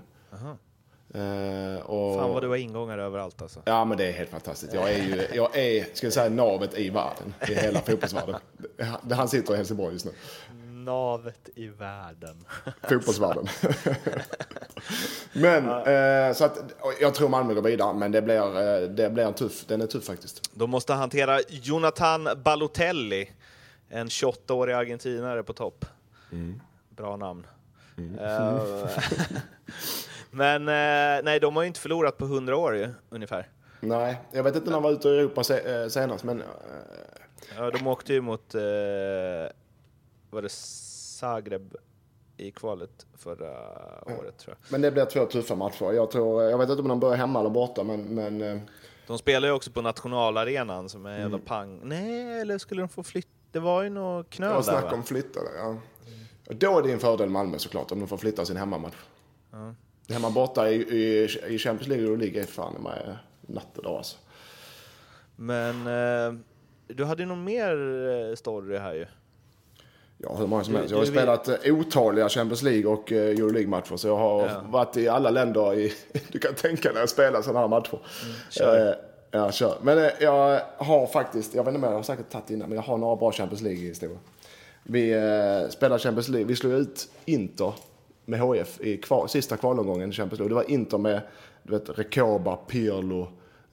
[1.13, 3.61] Eh, och, Fan vad du har ingångar överallt alltså.
[3.65, 4.73] Ja, men det är helt fantastiskt.
[4.73, 7.33] Jag är ju, jag är, ska jag säga, navet i världen.
[7.47, 8.35] I hela fotbollsvärlden.
[9.11, 10.11] Han sitter i Helsingborg just nu.
[10.85, 12.45] Navet i världen.
[12.89, 13.47] Fotbollsvärlden.
[15.33, 16.57] men, eh, så att,
[17.01, 19.87] jag tror Malmö går vidare, men det blir, eh, det blir en tuff, den är
[19.87, 20.49] tuff faktiskt.
[20.53, 23.31] De måste hantera Jonathan Balotelli,
[23.89, 25.85] en 28-årig argentinare på topp.
[26.89, 27.47] Bra namn.
[28.19, 28.61] Eh,
[30.31, 33.47] Men eh, nej, de har ju inte förlorat på 100 år ju, ungefär.
[33.79, 36.43] Nej, jag vet inte när han var ute i Europa se, eh, senast, men
[37.55, 38.53] Ja, de åkte ju mot,
[40.29, 41.75] var det Zagreb
[42.37, 43.51] i kvalet förra
[44.05, 44.71] året tror jag.
[44.71, 45.91] Men det blir två tuffa matcher.
[45.93, 48.61] Jag, tror, jag vet inte om de börjar hemma eller borta, men, men
[49.07, 51.79] De spelar ju också på nationalarenan som är en jävla pang.
[51.83, 53.38] Nej, eller skulle de få flytta?
[53.51, 54.91] Det var ju det knöl var där snack va?
[54.93, 55.47] om flyttare.
[55.57, 55.77] Ja.
[56.47, 58.95] Och Då är det en fördel Malmö såklart, om de får flytta sin hemmamatch.
[60.09, 63.97] Hemma borta i, i, i Champions League och League är fan med natt och dag
[63.97, 64.17] alltså.
[65.35, 66.39] Men eh,
[66.87, 67.71] du hade ju någon mer
[68.29, 69.05] eh, story här ju.
[70.17, 70.91] Ja, hur många som helst.
[70.91, 73.97] Jag har spelat eh, otaliga Champions League och eh, Euroleague-matcher.
[73.97, 74.61] Så jag har Ja.
[74.65, 75.93] varit i alla länder i,
[76.31, 77.99] du kan tänka dig att spela sådana här matcher.
[78.23, 78.95] Mm,
[79.32, 79.77] Ja, kör.
[79.82, 82.75] Men eh, jag har faktiskt, jag vet inte om jag har säkert tagit innan, men
[82.75, 84.19] jag har några bra Champions League-historier.
[84.84, 87.73] Vi eh, spelade Champions League, vi slog ut Inter
[88.25, 90.49] med HF i kval, sista kvalomgången i Champions League.
[90.49, 91.21] Det var Inter med
[91.63, 93.27] du vet, Rekoba, Pirlo,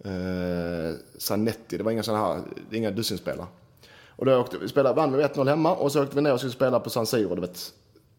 [0.04, 1.76] eh, Zanetti.
[1.76, 2.42] Det var inga sådana här,
[2.72, 3.46] inga dussinspelare.
[4.08, 6.32] Och då åkte, vi spelade, vann vi med 1-0 hemma och så åkte vi ner
[6.32, 7.34] och skulle spela på San Siro.
[7.34, 7.72] Du vet,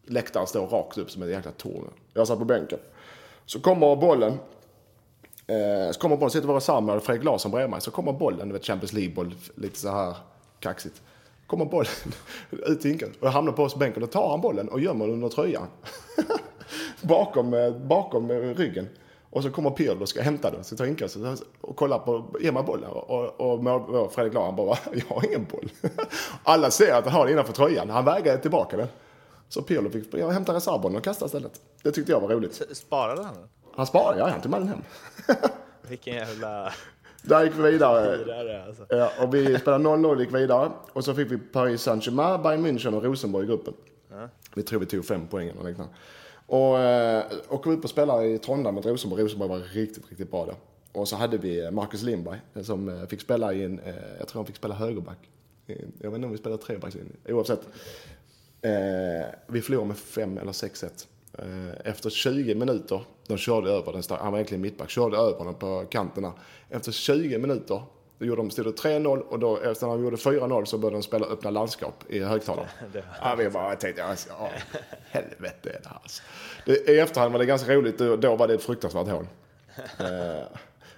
[0.06, 1.90] läktaren står rakt upp som ett jäkla torn.
[2.14, 2.78] Jag satt på bänken.
[3.46, 4.38] Så kommer bollen.
[5.48, 7.80] Eh, så kommer bollen, sitter våra Samuel och Fredrik Larsson bredvid mig.
[7.80, 10.16] Så kommer bollen, du vet Champions League-boll, lite så här
[10.60, 11.02] kaxigt.
[11.46, 11.92] Kommer bollen
[12.50, 14.00] ut i inken och hamnar på oss bänken.
[14.00, 15.66] Då tar han bollen och gömmer den under tröjan.
[17.02, 18.88] bakom, eh, bakom eh, ryggen.
[19.30, 20.64] Och så kommer Pirlo och ska hämta den.
[20.64, 22.90] Så tar inkastet och kollar på, ger mig bollen.
[22.90, 23.66] Och, och,
[24.02, 25.70] och Fredrik Larsson bara, jag har ingen boll.
[26.42, 27.90] Alla ser att han har den innanför tröjan.
[27.90, 28.88] Han vägrar tillbaka den.
[29.48, 31.60] Så Pirlo fick hämta reservbollen och kasta istället.
[31.82, 32.62] Det tyckte jag var roligt.
[32.72, 33.48] Sparade han den?
[33.78, 34.82] Han sparade, ja han tog med den hem.
[35.88, 36.72] Vilken jävla
[37.22, 38.64] Där gick vi vidare.
[38.66, 38.86] alltså.
[38.88, 40.70] Ja, och vi spelade 0-0 gick vidare.
[40.92, 43.74] Och så fick vi Paris Saint-Germain, Bayern München och Rosenborg i gruppen.
[44.54, 45.92] Vi tror vi tog fem poäng eller liknande.
[46.46, 49.22] Och eh, åker ut och spelar i Trondheim mot Rosenborg.
[49.24, 50.54] Rosenborg var riktigt, riktigt bra där.
[50.92, 54.28] Och så hade vi Marcus Lindberg eh, som eh, fick spela i en, eh, jag
[54.28, 55.18] tror han fick spela högerback.
[55.66, 57.12] Eh, Jag vet inte om vi spelade trebackslinje.
[57.28, 57.60] Oavsett.
[58.62, 61.06] Eh, vi förlorade med 5 eller 6-1.
[61.38, 65.54] Eh, efter 20 minuter, de körde över den, han var egentligen mittback, körde över den
[65.54, 66.32] på kanterna.
[66.70, 67.82] Efter 20 minuter,
[68.18, 70.96] då gjorde de, stod det 3-0 och då, efter när de gjorde 4-0 så började
[70.96, 72.68] de spela öppna landskap i högtalaren.
[73.22, 74.50] ja, vi bara tänkte, alltså, ja,
[75.10, 76.22] helvete är det här alltså.
[76.64, 79.28] det, I efterhand var det ganska roligt, då, då var det ett fruktansvärt hån.
[79.98, 80.46] Eh,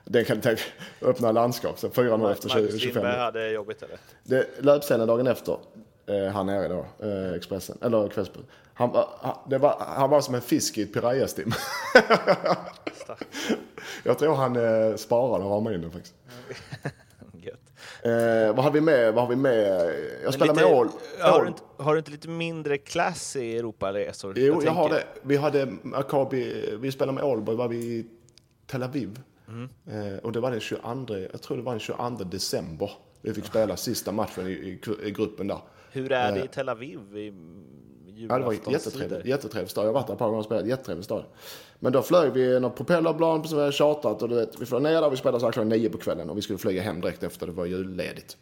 [0.05, 0.62] den kan tänka,
[1.01, 3.24] öppna landskap, så 4-0 efter 20, Marcus 25 Lindberg minuter.
[3.24, 3.99] hade jobbigt eller?
[4.24, 5.57] Det, löpsedeln dagen efter,
[6.11, 8.44] eh, han nere då, eh, Expressen, eller Kvällsbud.
[8.74, 11.52] Han, var- han, var, han var som en fisk i ett piraya-stim.
[14.04, 16.14] jag tror han eh, sparade och ramade in den faktiskt.
[18.02, 19.14] Eh, vad har vi med?
[19.14, 19.94] Vad har vi med?
[20.24, 20.88] Jag spelar lite, med All.
[21.20, 24.34] Har du, inte, har du inte lite mindre klass i Europaresor?
[24.38, 25.20] Jo, jag, har tänker- det.
[25.22, 28.06] Vi hade Maccabi, vi spelade med Allboy, var vi i
[28.66, 29.20] Tel Aviv.
[29.48, 29.68] Mm.
[30.12, 32.90] Eh, och det var den 22, jag tror det var den 22 december.
[33.20, 35.61] Vi fick spela sista matchen i, i, i gruppen där.
[35.93, 37.32] Hur är det i Tel Aviv i
[38.28, 39.26] Ja, det var jättetrevligt.
[39.26, 39.84] Jättetrevlig stad.
[39.84, 40.66] Jag har varit där ett par gånger och spelat.
[40.66, 41.24] Jättetrevlig stad.
[41.78, 44.82] Men då flög vi något propellerplan som vi hade chartrat och du vet, vi flög
[44.82, 45.11] ner där.
[45.11, 47.53] Vi spelade så klockan nio på kvällen och vi skulle flyga hem direkt efter det
[47.53, 48.36] var julledigt.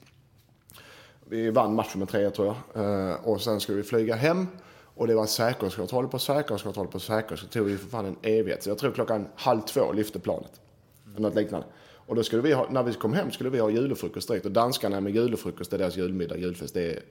[1.24, 3.10] Vi vann matchen med 3 tror jag.
[3.10, 4.46] Eh, och sen skulle vi flyga hem.
[4.94, 7.48] Och det var säkerhetskontroll på säkerhetskontroll på säkerhetskontroll.
[7.52, 8.62] Det tog ju för fan en evighet.
[8.62, 10.60] Så jag tror klockan halv två lyfte planet.
[11.06, 11.66] Eller något liknande.
[12.08, 14.46] Och då skulle vi ha, när vi kom hem skulle vi ha julefrukost direkt.
[14.46, 16.74] Och danskarna med julefrukost, det är deras julmiddag, julfest.
[16.74, 17.02] Det är,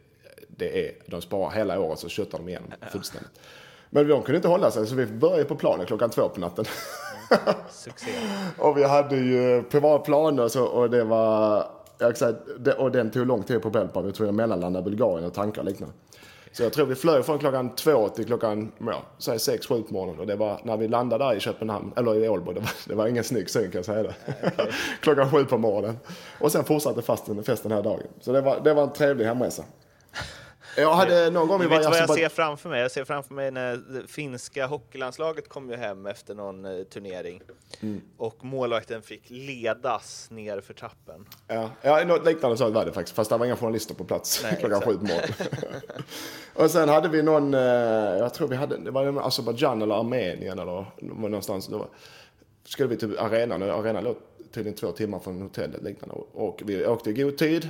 [0.48, 3.40] det är, de sparar hela året så köttar de igenom fullständigt.
[3.90, 6.66] Men de kunde inte hålla sig så vi började på planen klockan två på natten.
[7.70, 8.12] Succé.
[8.58, 11.66] och vi hade ju privat plan och, så, och det var...
[12.60, 14.06] Det, och den tog lång tid på Belpad.
[14.06, 15.94] Vi tror jag mellanlandade Bulgarien och tankar och liknande.
[16.52, 19.94] Så jag tror vi flög från klockan två till klockan, ja, säg sex, sju på
[19.94, 20.20] morgonen.
[20.20, 22.96] Och det var när vi landade där i Köpenhamn, eller i Ålborg, det var, det
[22.96, 24.16] var ingen snygg syn kan jag säga det.
[24.48, 24.72] Okay.
[25.02, 25.98] klockan sju på morgonen.
[26.40, 28.08] Och sen fortsatte festen den här dagen.
[28.20, 29.64] Så det var, det var en trevlig hemresa.
[30.80, 32.82] Jag hade någon gång Du vet vad jag Azerbaj- ser framför mig?
[32.82, 37.42] Jag ser framför mig när det finska hockeylandslaget kom ju hem efter någon eh, turnering
[37.82, 38.02] Mm.
[38.18, 41.26] och målvakten fick ledas ner för trappen.
[41.48, 43.16] Ja, ja något liknande så var det faktiskt.
[43.16, 45.30] Fast det var inga journalister på plats Nej, klockan sju på morgonen.
[46.54, 47.60] och sen hade vi någon, eh,
[48.20, 51.68] jag tror vi hade, det var Azerbajdzjan eller Armenien eller någonstans.
[51.68, 51.88] Då
[52.64, 54.16] skulle vi till arenan och arenan låg
[54.58, 56.16] tydligen två timmar från hotellet liknande.
[56.34, 57.70] Och vi åkte i god tid.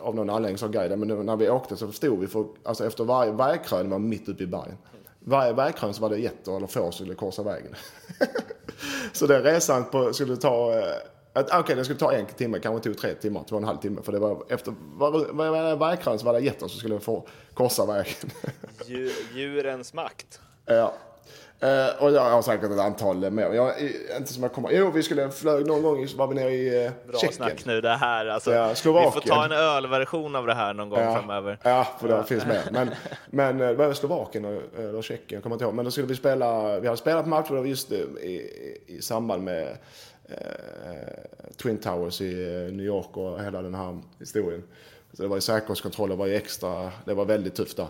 [0.00, 0.98] Av någon anledning sa guiden.
[0.98, 4.28] Men nu när vi åkte så stod vi för, alltså efter varje vägkrön var mitt
[4.28, 4.76] uppe i bergen.
[5.20, 7.74] Varje vägkrön så var det getter eller får som skulle korsa vägen.
[9.12, 10.84] så den resan på, skulle ta eh,
[11.60, 14.02] Okej, det skulle ta en timme, kanske tog tre timmar, två och en halv timme.
[14.02, 17.86] För det var efter var- varje vägkrön så var det getter som skulle få korsa
[17.86, 18.30] vägen.
[18.86, 20.40] Dju- Djurens makt.
[20.66, 20.92] Ja.
[21.60, 23.52] Eh, och jag har säkert ett antal mer.
[23.52, 23.72] Jag,
[24.18, 24.70] inte som jag kommer...
[24.72, 27.32] Jo, vi skulle flög någon gång, var vi nere i eh, Bra Tjeckien.
[27.32, 28.26] snack nu det här.
[28.26, 29.12] Alltså, Ja, vi Slovakien.
[29.12, 31.58] får ta en ölversion av det här någon gång Ja, framöver.
[31.62, 32.62] ja, för det finns mer.
[32.72, 32.90] Men,
[33.30, 35.74] men eh, det var Slovakien och- eller Tjeckien, jag kommer inte ihåg.
[35.74, 39.76] Men då skulle vi spela, vi hade spelat matcher just i, i, i samband med
[40.28, 40.36] eh,
[41.62, 42.34] Twin Towers i
[42.72, 44.62] New York och hela den här historien.
[45.12, 47.86] Så det var ju säkerhetskontroll, det var ju extra, det var väldigt tufft där.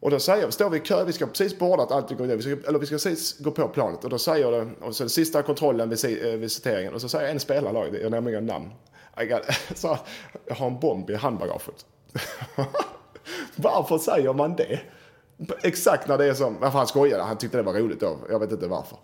[0.00, 2.36] Och då säger vi, står vi i kö, vi ska precis bordat allting går ner,
[2.36, 4.04] vi ska, eller vi ska precis gå på planet.
[4.04, 7.40] Och då säger det, och så sista kontrollen, vid eh, visiteringen, och så säger en
[7.40, 8.70] spelare i jag nämner inga namn.
[9.16, 9.42] Got,
[9.74, 9.98] så,
[10.46, 11.86] jag har en bomb i handbagaget.
[13.56, 14.80] Varför säger man det?
[15.62, 18.38] Exakt när det är som, varför han skojade, han tyckte det var roligt då, jag
[18.38, 18.98] vet inte varför.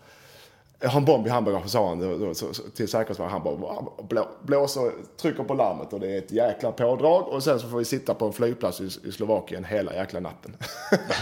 [0.79, 3.31] Jag har en bomb i handbagaget sa han då, så, så, till säkerhetsvakten.
[3.31, 7.27] Han bara blå, blåser, trycker på larmet och det är ett jäkla pådrag.
[7.27, 10.57] Och sen så får vi sitta på en flygplats i, i Slovakien hela jäkla natten.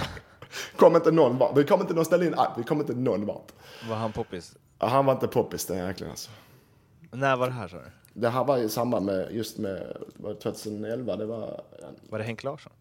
[0.76, 1.58] kom inte någon vart.
[1.58, 2.36] Vi kom inte någon ställe in.
[2.58, 3.52] Vi kom inte någon vart.
[3.90, 4.56] Var han poppis?
[4.80, 6.32] Ja, han var inte poppis den jäkeln alltså.
[7.12, 7.92] När var det här sa du?
[8.14, 11.16] Det här var i samband med just med var det 2011.
[11.16, 11.62] Det var...
[12.10, 12.72] Var det Henk Larsson?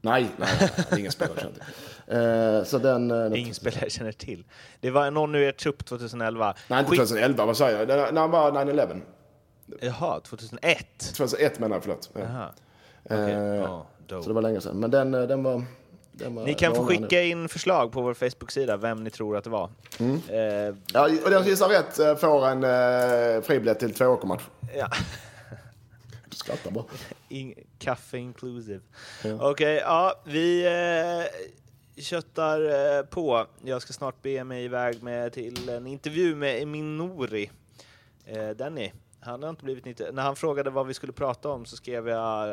[0.00, 0.48] Nej, nej,
[0.90, 2.16] nej ingen spelare kände till.
[2.16, 3.10] eh, Så den...
[3.32, 4.44] eh, Ingen spelare känner till.
[4.80, 6.54] Det var någon ur er trupp 2011.
[6.68, 7.44] Nej, inte Skit- 2011.
[7.44, 7.88] Vad säger jag?
[7.88, 9.00] Den- När han var 9-11.
[9.80, 10.98] Jaha, 2001?
[11.16, 12.10] 2001 menar jag, förlåt.
[12.14, 12.20] Ja.
[12.20, 12.48] Jaha.
[13.04, 14.22] Okej, Eh, ja, dope.
[14.22, 14.76] Så det var länge sedan.
[14.76, 15.64] Men den, eh, den var...
[16.46, 19.70] Ni kan få skicka in förslag på vår Facebook-sida, vem ni tror att det var.
[19.98, 20.20] Mm.
[20.28, 24.42] Eh, Ja, och den som gissar rätt får en eh, fribiljett till tvååkermatch.
[24.74, 24.88] ja.
[26.40, 26.84] Skrattar bara.
[27.28, 28.80] In, kaffe inclusive.
[29.24, 29.50] Ja.
[29.50, 32.60] Okej, ja, vi eh, köttar
[32.98, 33.46] eh, på.
[33.64, 37.50] Jag ska snart be mig iväg med, till en intervju med Emin Nouri.
[38.26, 40.00] Eh, Danny, han har inte blivit nytt.
[40.12, 42.48] När han frågade vad vi skulle prata om så skrev jag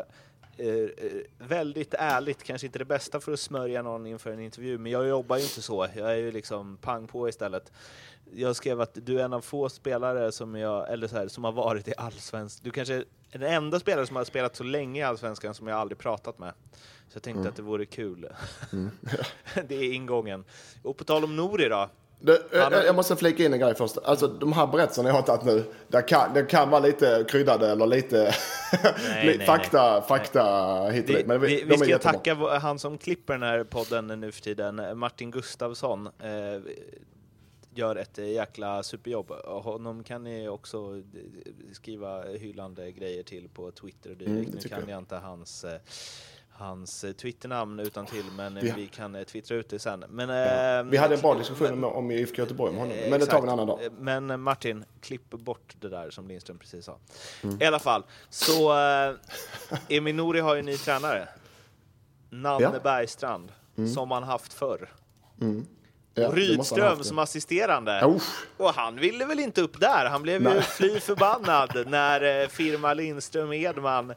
[0.58, 4.78] eh, eh, väldigt ärligt, kanske inte det bästa för att smörja någon inför en intervju,
[4.78, 5.88] men jag jobbar ju inte så.
[5.96, 7.72] Jag är ju liksom pang på istället.
[8.34, 11.44] Jag skrev att du är en av få spelare som, jag, eller så här, som
[11.44, 12.64] har varit i allsvensk.
[12.64, 15.78] Du kanske är den enda spelare som har spelat så länge i allsvenskan som jag
[15.80, 16.54] aldrig pratat med.
[17.10, 18.28] Så jag tänkte att det vore kul.
[19.68, 20.44] det är ingången.
[20.84, 21.90] Och på tal om Nori då.
[22.20, 23.98] Du, eh, Han har- Jag måste flika in en grej först.
[23.98, 27.72] Alltså de här berättelserna jag har tagit nu, det kan, det kan vara lite kryddade
[27.72, 28.34] eller lite
[29.10, 30.44] nej, fakta, fakta
[30.92, 31.28] hit och Vi, dit.
[31.28, 32.14] Men vi, vi är ska jättebra.
[32.14, 36.08] tacka han som klipper den här podden nu för tiden, Martin Gustafsson.
[36.08, 36.62] Eh,
[37.78, 39.32] gör ett jäkla superjobb.
[39.46, 44.22] Honom kan ni också eh, skriva hyllande grejer till på Twitter och.
[44.22, 44.90] Mm, nu kan jag.
[44.90, 45.80] jag inte hans eh,
[46.52, 50.04] hans eh, Twitternamn utan till men eh, Vi- kan eh, twittra ut det sen.
[50.10, 50.80] Men, Ja.
[50.80, 52.98] eh, Vi hade en bra diskussion om, om IFK Göteborg med honom.
[52.98, 53.54] Eh, Men det tar vi en exakt.
[53.54, 53.86] annan dag.
[53.86, 56.98] Eh, Men eh, Martin, klipp bort det där som Lindström precis sa.
[57.44, 57.62] Mm.
[57.62, 58.74] I alla fall, så
[59.90, 61.28] Emil Nouri har ju en ny tränare.
[62.30, 62.70] Nanne Ja.
[62.70, 62.82] Mm.
[62.84, 63.52] Bergstrand,
[63.96, 64.90] som han haft förr.
[66.18, 68.02] Ja, Rydström som assisterande.
[68.06, 68.46] Usch.
[68.58, 70.06] Och han ville väl inte upp där.
[70.06, 70.62] Han blev ju Nej.
[70.78, 74.14] fly förbannad när eh, firma Lindström Edman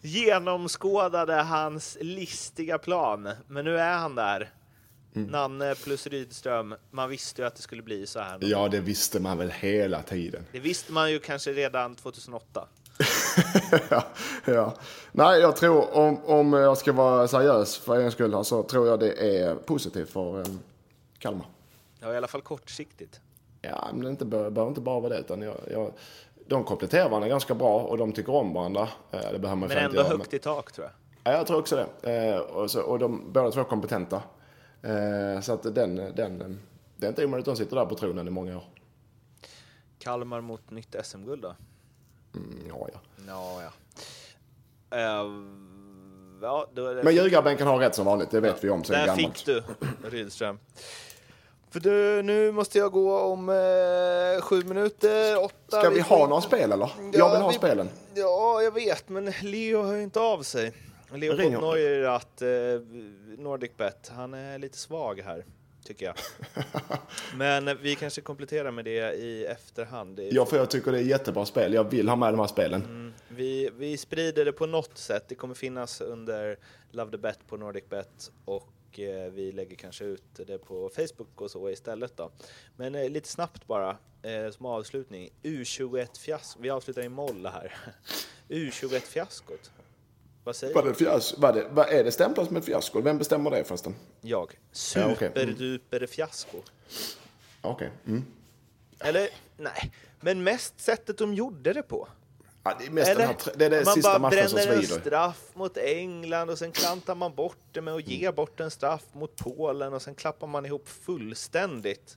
[0.00, 3.30] genomskådade hans listiga plan.
[3.46, 4.50] Men nu är han där.
[5.16, 5.28] Mm.
[5.28, 6.74] Nanne plus Rydström.
[6.90, 8.38] Man visste ju att det skulle bli så här.
[8.40, 10.44] Ja, det visste man väl hela tiden.
[10.52, 12.68] Det visste man ju kanske redan 2008.
[13.90, 14.04] ja,
[14.44, 14.74] ja.
[15.12, 19.00] Nej, jag tror om, om jag ska vara seriös för en skull så tror jag
[19.00, 20.44] det är positivt för
[21.18, 21.46] Kalmar.
[22.00, 23.20] Ja, i alla fall kortsiktigt.
[23.62, 25.20] Ja, men det inte, behöver inte bara vara det.
[25.20, 25.92] Utan jag, jag,
[26.46, 28.88] de kompletterar varandra ganska bra och de tycker om varandra.
[29.10, 31.32] Eh, Det behöver man Men ändå göra, högt i tak tror jag.
[31.32, 32.26] Ja, jag tror också det.
[32.28, 34.22] Eh, och, så, och de båda två är kompetenta.
[34.82, 36.60] Eh, så att den, den,
[36.96, 38.64] det är inte omöjligt att de sitter där på tronen i många år.
[39.98, 41.54] Kalmar mot nytt SM-guld då?
[42.34, 43.00] Mm, ja, ja.
[43.26, 45.22] Ja, ja.
[45.22, 45.30] Uh,
[46.42, 46.66] ja.
[47.02, 49.38] Men ljugarbänken har rätt som vanligt, det vet vi om sen Där gammalt.
[49.38, 49.62] fick du,
[50.10, 50.58] Rydström.
[51.70, 55.80] För du, nu måste jag gå om eh, sju minuter, åtta.
[55.80, 56.86] Ska vi får ha några spel eller?
[56.86, 57.88] Ja, jag vill ha vi- spelen.
[58.14, 60.72] Ja, jag vet, men Leo hör inte av sig.
[61.14, 61.36] Leo.
[61.60, 62.48] Neuer att eh,
[63.38, 65.44] Nordic Bet, han är lite svag här,
[65.86, 66.14] tycker jag.
[67.36, 70.20] men vi kanske kompletterar med det i efterhand.
[70.30, 71.74] Ja, för jag tycker det är jättebra spel.
[71.74, 72.84] Jag vill ha med de här spelen.
[72.84, 75.24] Mm, vi, vi sprider det på något sätt.
[75.28, 76.58] Det kommer finnas under
[76.90, 81.40] Love the Bet på Nordic Bet och eh, vi lägger kanske ut det på Facebook
[81.40, 82.30] och så istället då.
[82.76, 85.30] Men eh, lite snabbt bara eh, som avslutning.
[85.42, 86.62] U21 fiasko.
[86.62, 87.74] Vi avslutar i moll här.
[88.48, 89.70] U21 fiaskot.
[90.46, 90.94] Vad säger är, det
[91.52, 93.00] det, vad är det stämplat som ett fiasko?
[93.00, 93.94] Vem bestämmer det förresten?
[94.20, 94.42] Jag.
[94.42, 95.16] Mm.
[95.16, 96.58] Superduper fiasko.
[97.60, 97.90] Okej.
[98.06, 98.24] Mm.
[99.00, 102.08] Eller nej, men mest sättet de gjorde det på.
[102.62, 103.26] Ja, det är mest den Eller?
[103.26, 106.58] här, tre- det är det man sista bara matchen bränner en straff mot England och
[106.58, 110.14] sen klantar man bort det med att ge bort en straff mot Polen och sen
[110.14, 112.16] klappar man ihop fullständigt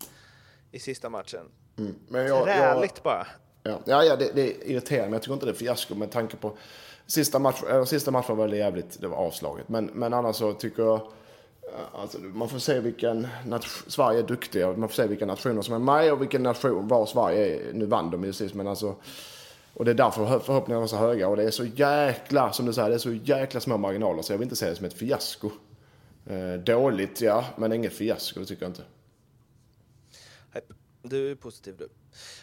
[0.72, 1.46] i sista matchen.
[2.08, 3.28] Men jag, jag, Träligt bara.
[3.64, 5.14] ja, ja, ja det, det irriterar mig.
[5.14, 6.58] Jag tycker inte det är fiasko med tanke på
[7.10, 9.70] sista, match, äh, sista matchen var det jävligt, det var avslaget.
[9.70, 14.24] Men, men annars så tycker jag, eh, alltså, man får se vilken nation, Sverige är
[14.24, 14.68] duktiga.
[14.68, 17.74] Man får se vilka nationer som är med och vilken nation, var Sverige är.
[17.74, 18.96] Nu vann de ju sist, men alltså
[19.74, 21.28] och det är därför förhoppningarna var så höga.
[21.28, 24.22] Och det är så jäkla, som du säger, det är så jäkla små marginaler.
[24.22, 25.50] Så jag vill inte se det som ett fiasko.
[26.26, 28.84] Eh, dåligt, ja, men inget fiasko, det tycker jag inte.
[31.02, 31.90] Du är positiv du.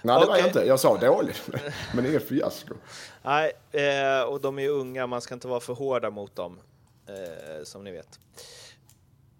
[0.03, 0.61] Nej, det var jag inte.
[0.61, 1.51] Jag sa dåligt,
[1.95, 2.75] men inget fiasko.
[3.23, 6.59] Nej, eh, och de är unga, man ska inte vara för hårda mot dem,
[7.07, 8.19] eh, som ni vet.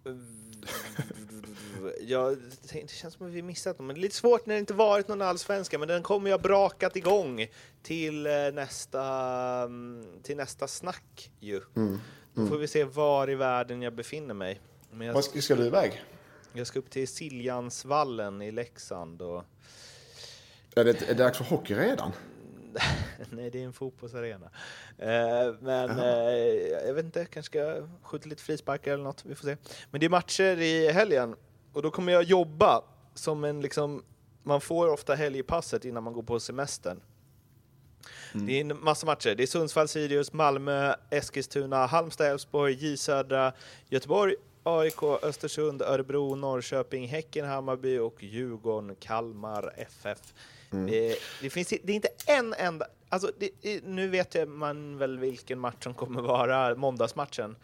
[2.01, 2.37] Ja, det
[2.73, 4.75] det känns som att vi missat dem, men det är lite svårt när det inte
[4.75, 7.47] varit någon allsvenska, men den kommer ha brakat igång
[7.83, 9.03] till eh, nästa,
[9.65, 11.61] mm, till nästa snack ju.
[12.35, 14.61] Då får vi se var i världen jag befinner mig.
[14.91, 16.03] Men jag, ska du iväg?
[16.57, 19.45] Jag ska upp till Siljansvallen i Leksand och
[20.77, 22.13] Är det, är det dags för hockey redan?
[23.31, 24.51] Nej, det är en fotbollsarena.
[24.99, 26.07] Eh, men eh,
[26.87, 29.25] jag vet inte, kanske ska skjuta lite frisparkar eller något.
[29.25, 29.57] Vi får se.
[29.91, 31.37] Men det är matcher i helgen
[31.73, 32.85] och då kommer jag jobba
[33.15, 34.05] som en liksom...
[34.43, 37.01] Man får ofta helgpasset innan man går på semestern.
[38.33, 39.35] Det är en massa matcher.
[39.35, 43.53] Det är Sundsvall, Sirius, Malmö, Eskilstuna, Halmstad, Elfsborg, J Södra,
[43.89, 44.35] Göteborg,
[44.67, 50.19] AIK, Östersund, Örebro, Norrköping, Häcken, Hammarby och Djurgården, Kalmar, FF.
[50.71, 52.87] Det, det, finns, det är inte en enda...
[53.09, 57.57] Alltså det, nu vet jag man väl vilken match som kommer vara måndagsmatchen.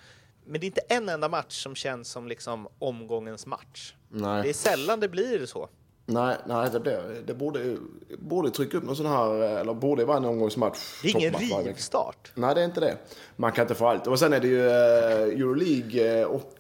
[0.45, 3.95] Men det är inte en enda match som känns som liksom omgångens match.
[4.09, 4.43] Nej.
[4.43, 5.69] Det är sällan det blir så.
[6.07, 7.77] Nej, nej det, blir, det borde,
[8.19, 10.79] borde trycka upp någon sån här, eller borde vara en omgångsmatch.
[11.03, 12.33] Det är ingen rivstart.
[12.35, 12.97] Nej, det är inte det.
[13.37, 14.07] Man kan inte få allt.
[14.07, 16.55] Och sen är det ju eh, Euroleague eh, och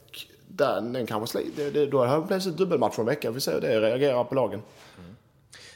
[0.57, 1.65] den, den kanske sliter.
[1.65, 3.31] Det, det, då har det plötsligt dubbelmatch för en vecka.
[3.31, 4.63] Vi se hur det reagerar på lagen.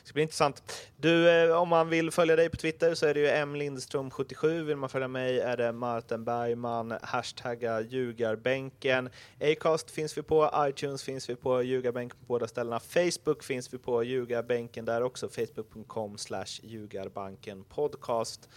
[0.07, 0.63] Det ska bli intressant.
[0.97, 4.63] Du, eh, om man vill följa dig på Twitter så är det ju mlindström77.
[4.63, 9.11] Vill man följa mig är det Martin Bergman, hashtagga ljugarbänken.
[9.41, 12.81] Acast finns vi på, iTunes finns vi på, ljugarbänken på båda ställena.
[12.81, 18.49] Facebook finns vi på, ljugarbänken där också, facebook.com slash ljugarbanken podcast.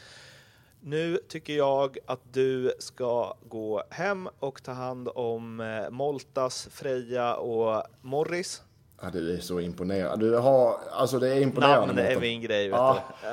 [0.81, 7.35] Nu tycker jag att du ska gå hem och ta hand om eh, Moltas, Freja
[7.35, 8.61] och Morris.
[9.01, 10.29] Ja, det är så imponerande.
[10.29, 11.93] Du har, alltså det är imponerande.
[11.93, 13.03] Namn är min grej, vet Ja.
[13.21, 13.27] du.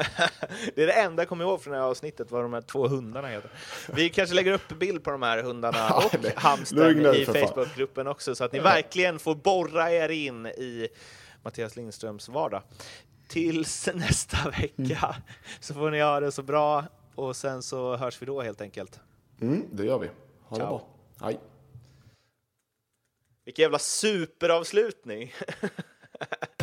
[0.74, 2.88] Det är det enda jag kommer ihåg från det här avsnittet, vad de här två
[2.88, 3.50] hundarna heter.
[3.94, 7.24] Vi kanske lägger upp bild på de här hundarna och hamstern i.
[7.24, 10.88] Facebookgruppen också, så att ni verkligen får borra er in i
[11.42, 12.62] Mattias Lindströms vardag.
[13.30, 15.16] Tills nästa vecka
[15.60, 19.00] så får ni ha det så bra och sen så hörs vi då helt enkelt.
[19.40, 20.06] Mm, det gör vi.
[20.42, 20.68] Ha det Ciao.
[20.68, 20.86] bra.
[21.26, 21.40] Hej.
[23.44, 25.32] Vilken jävla superavslutning!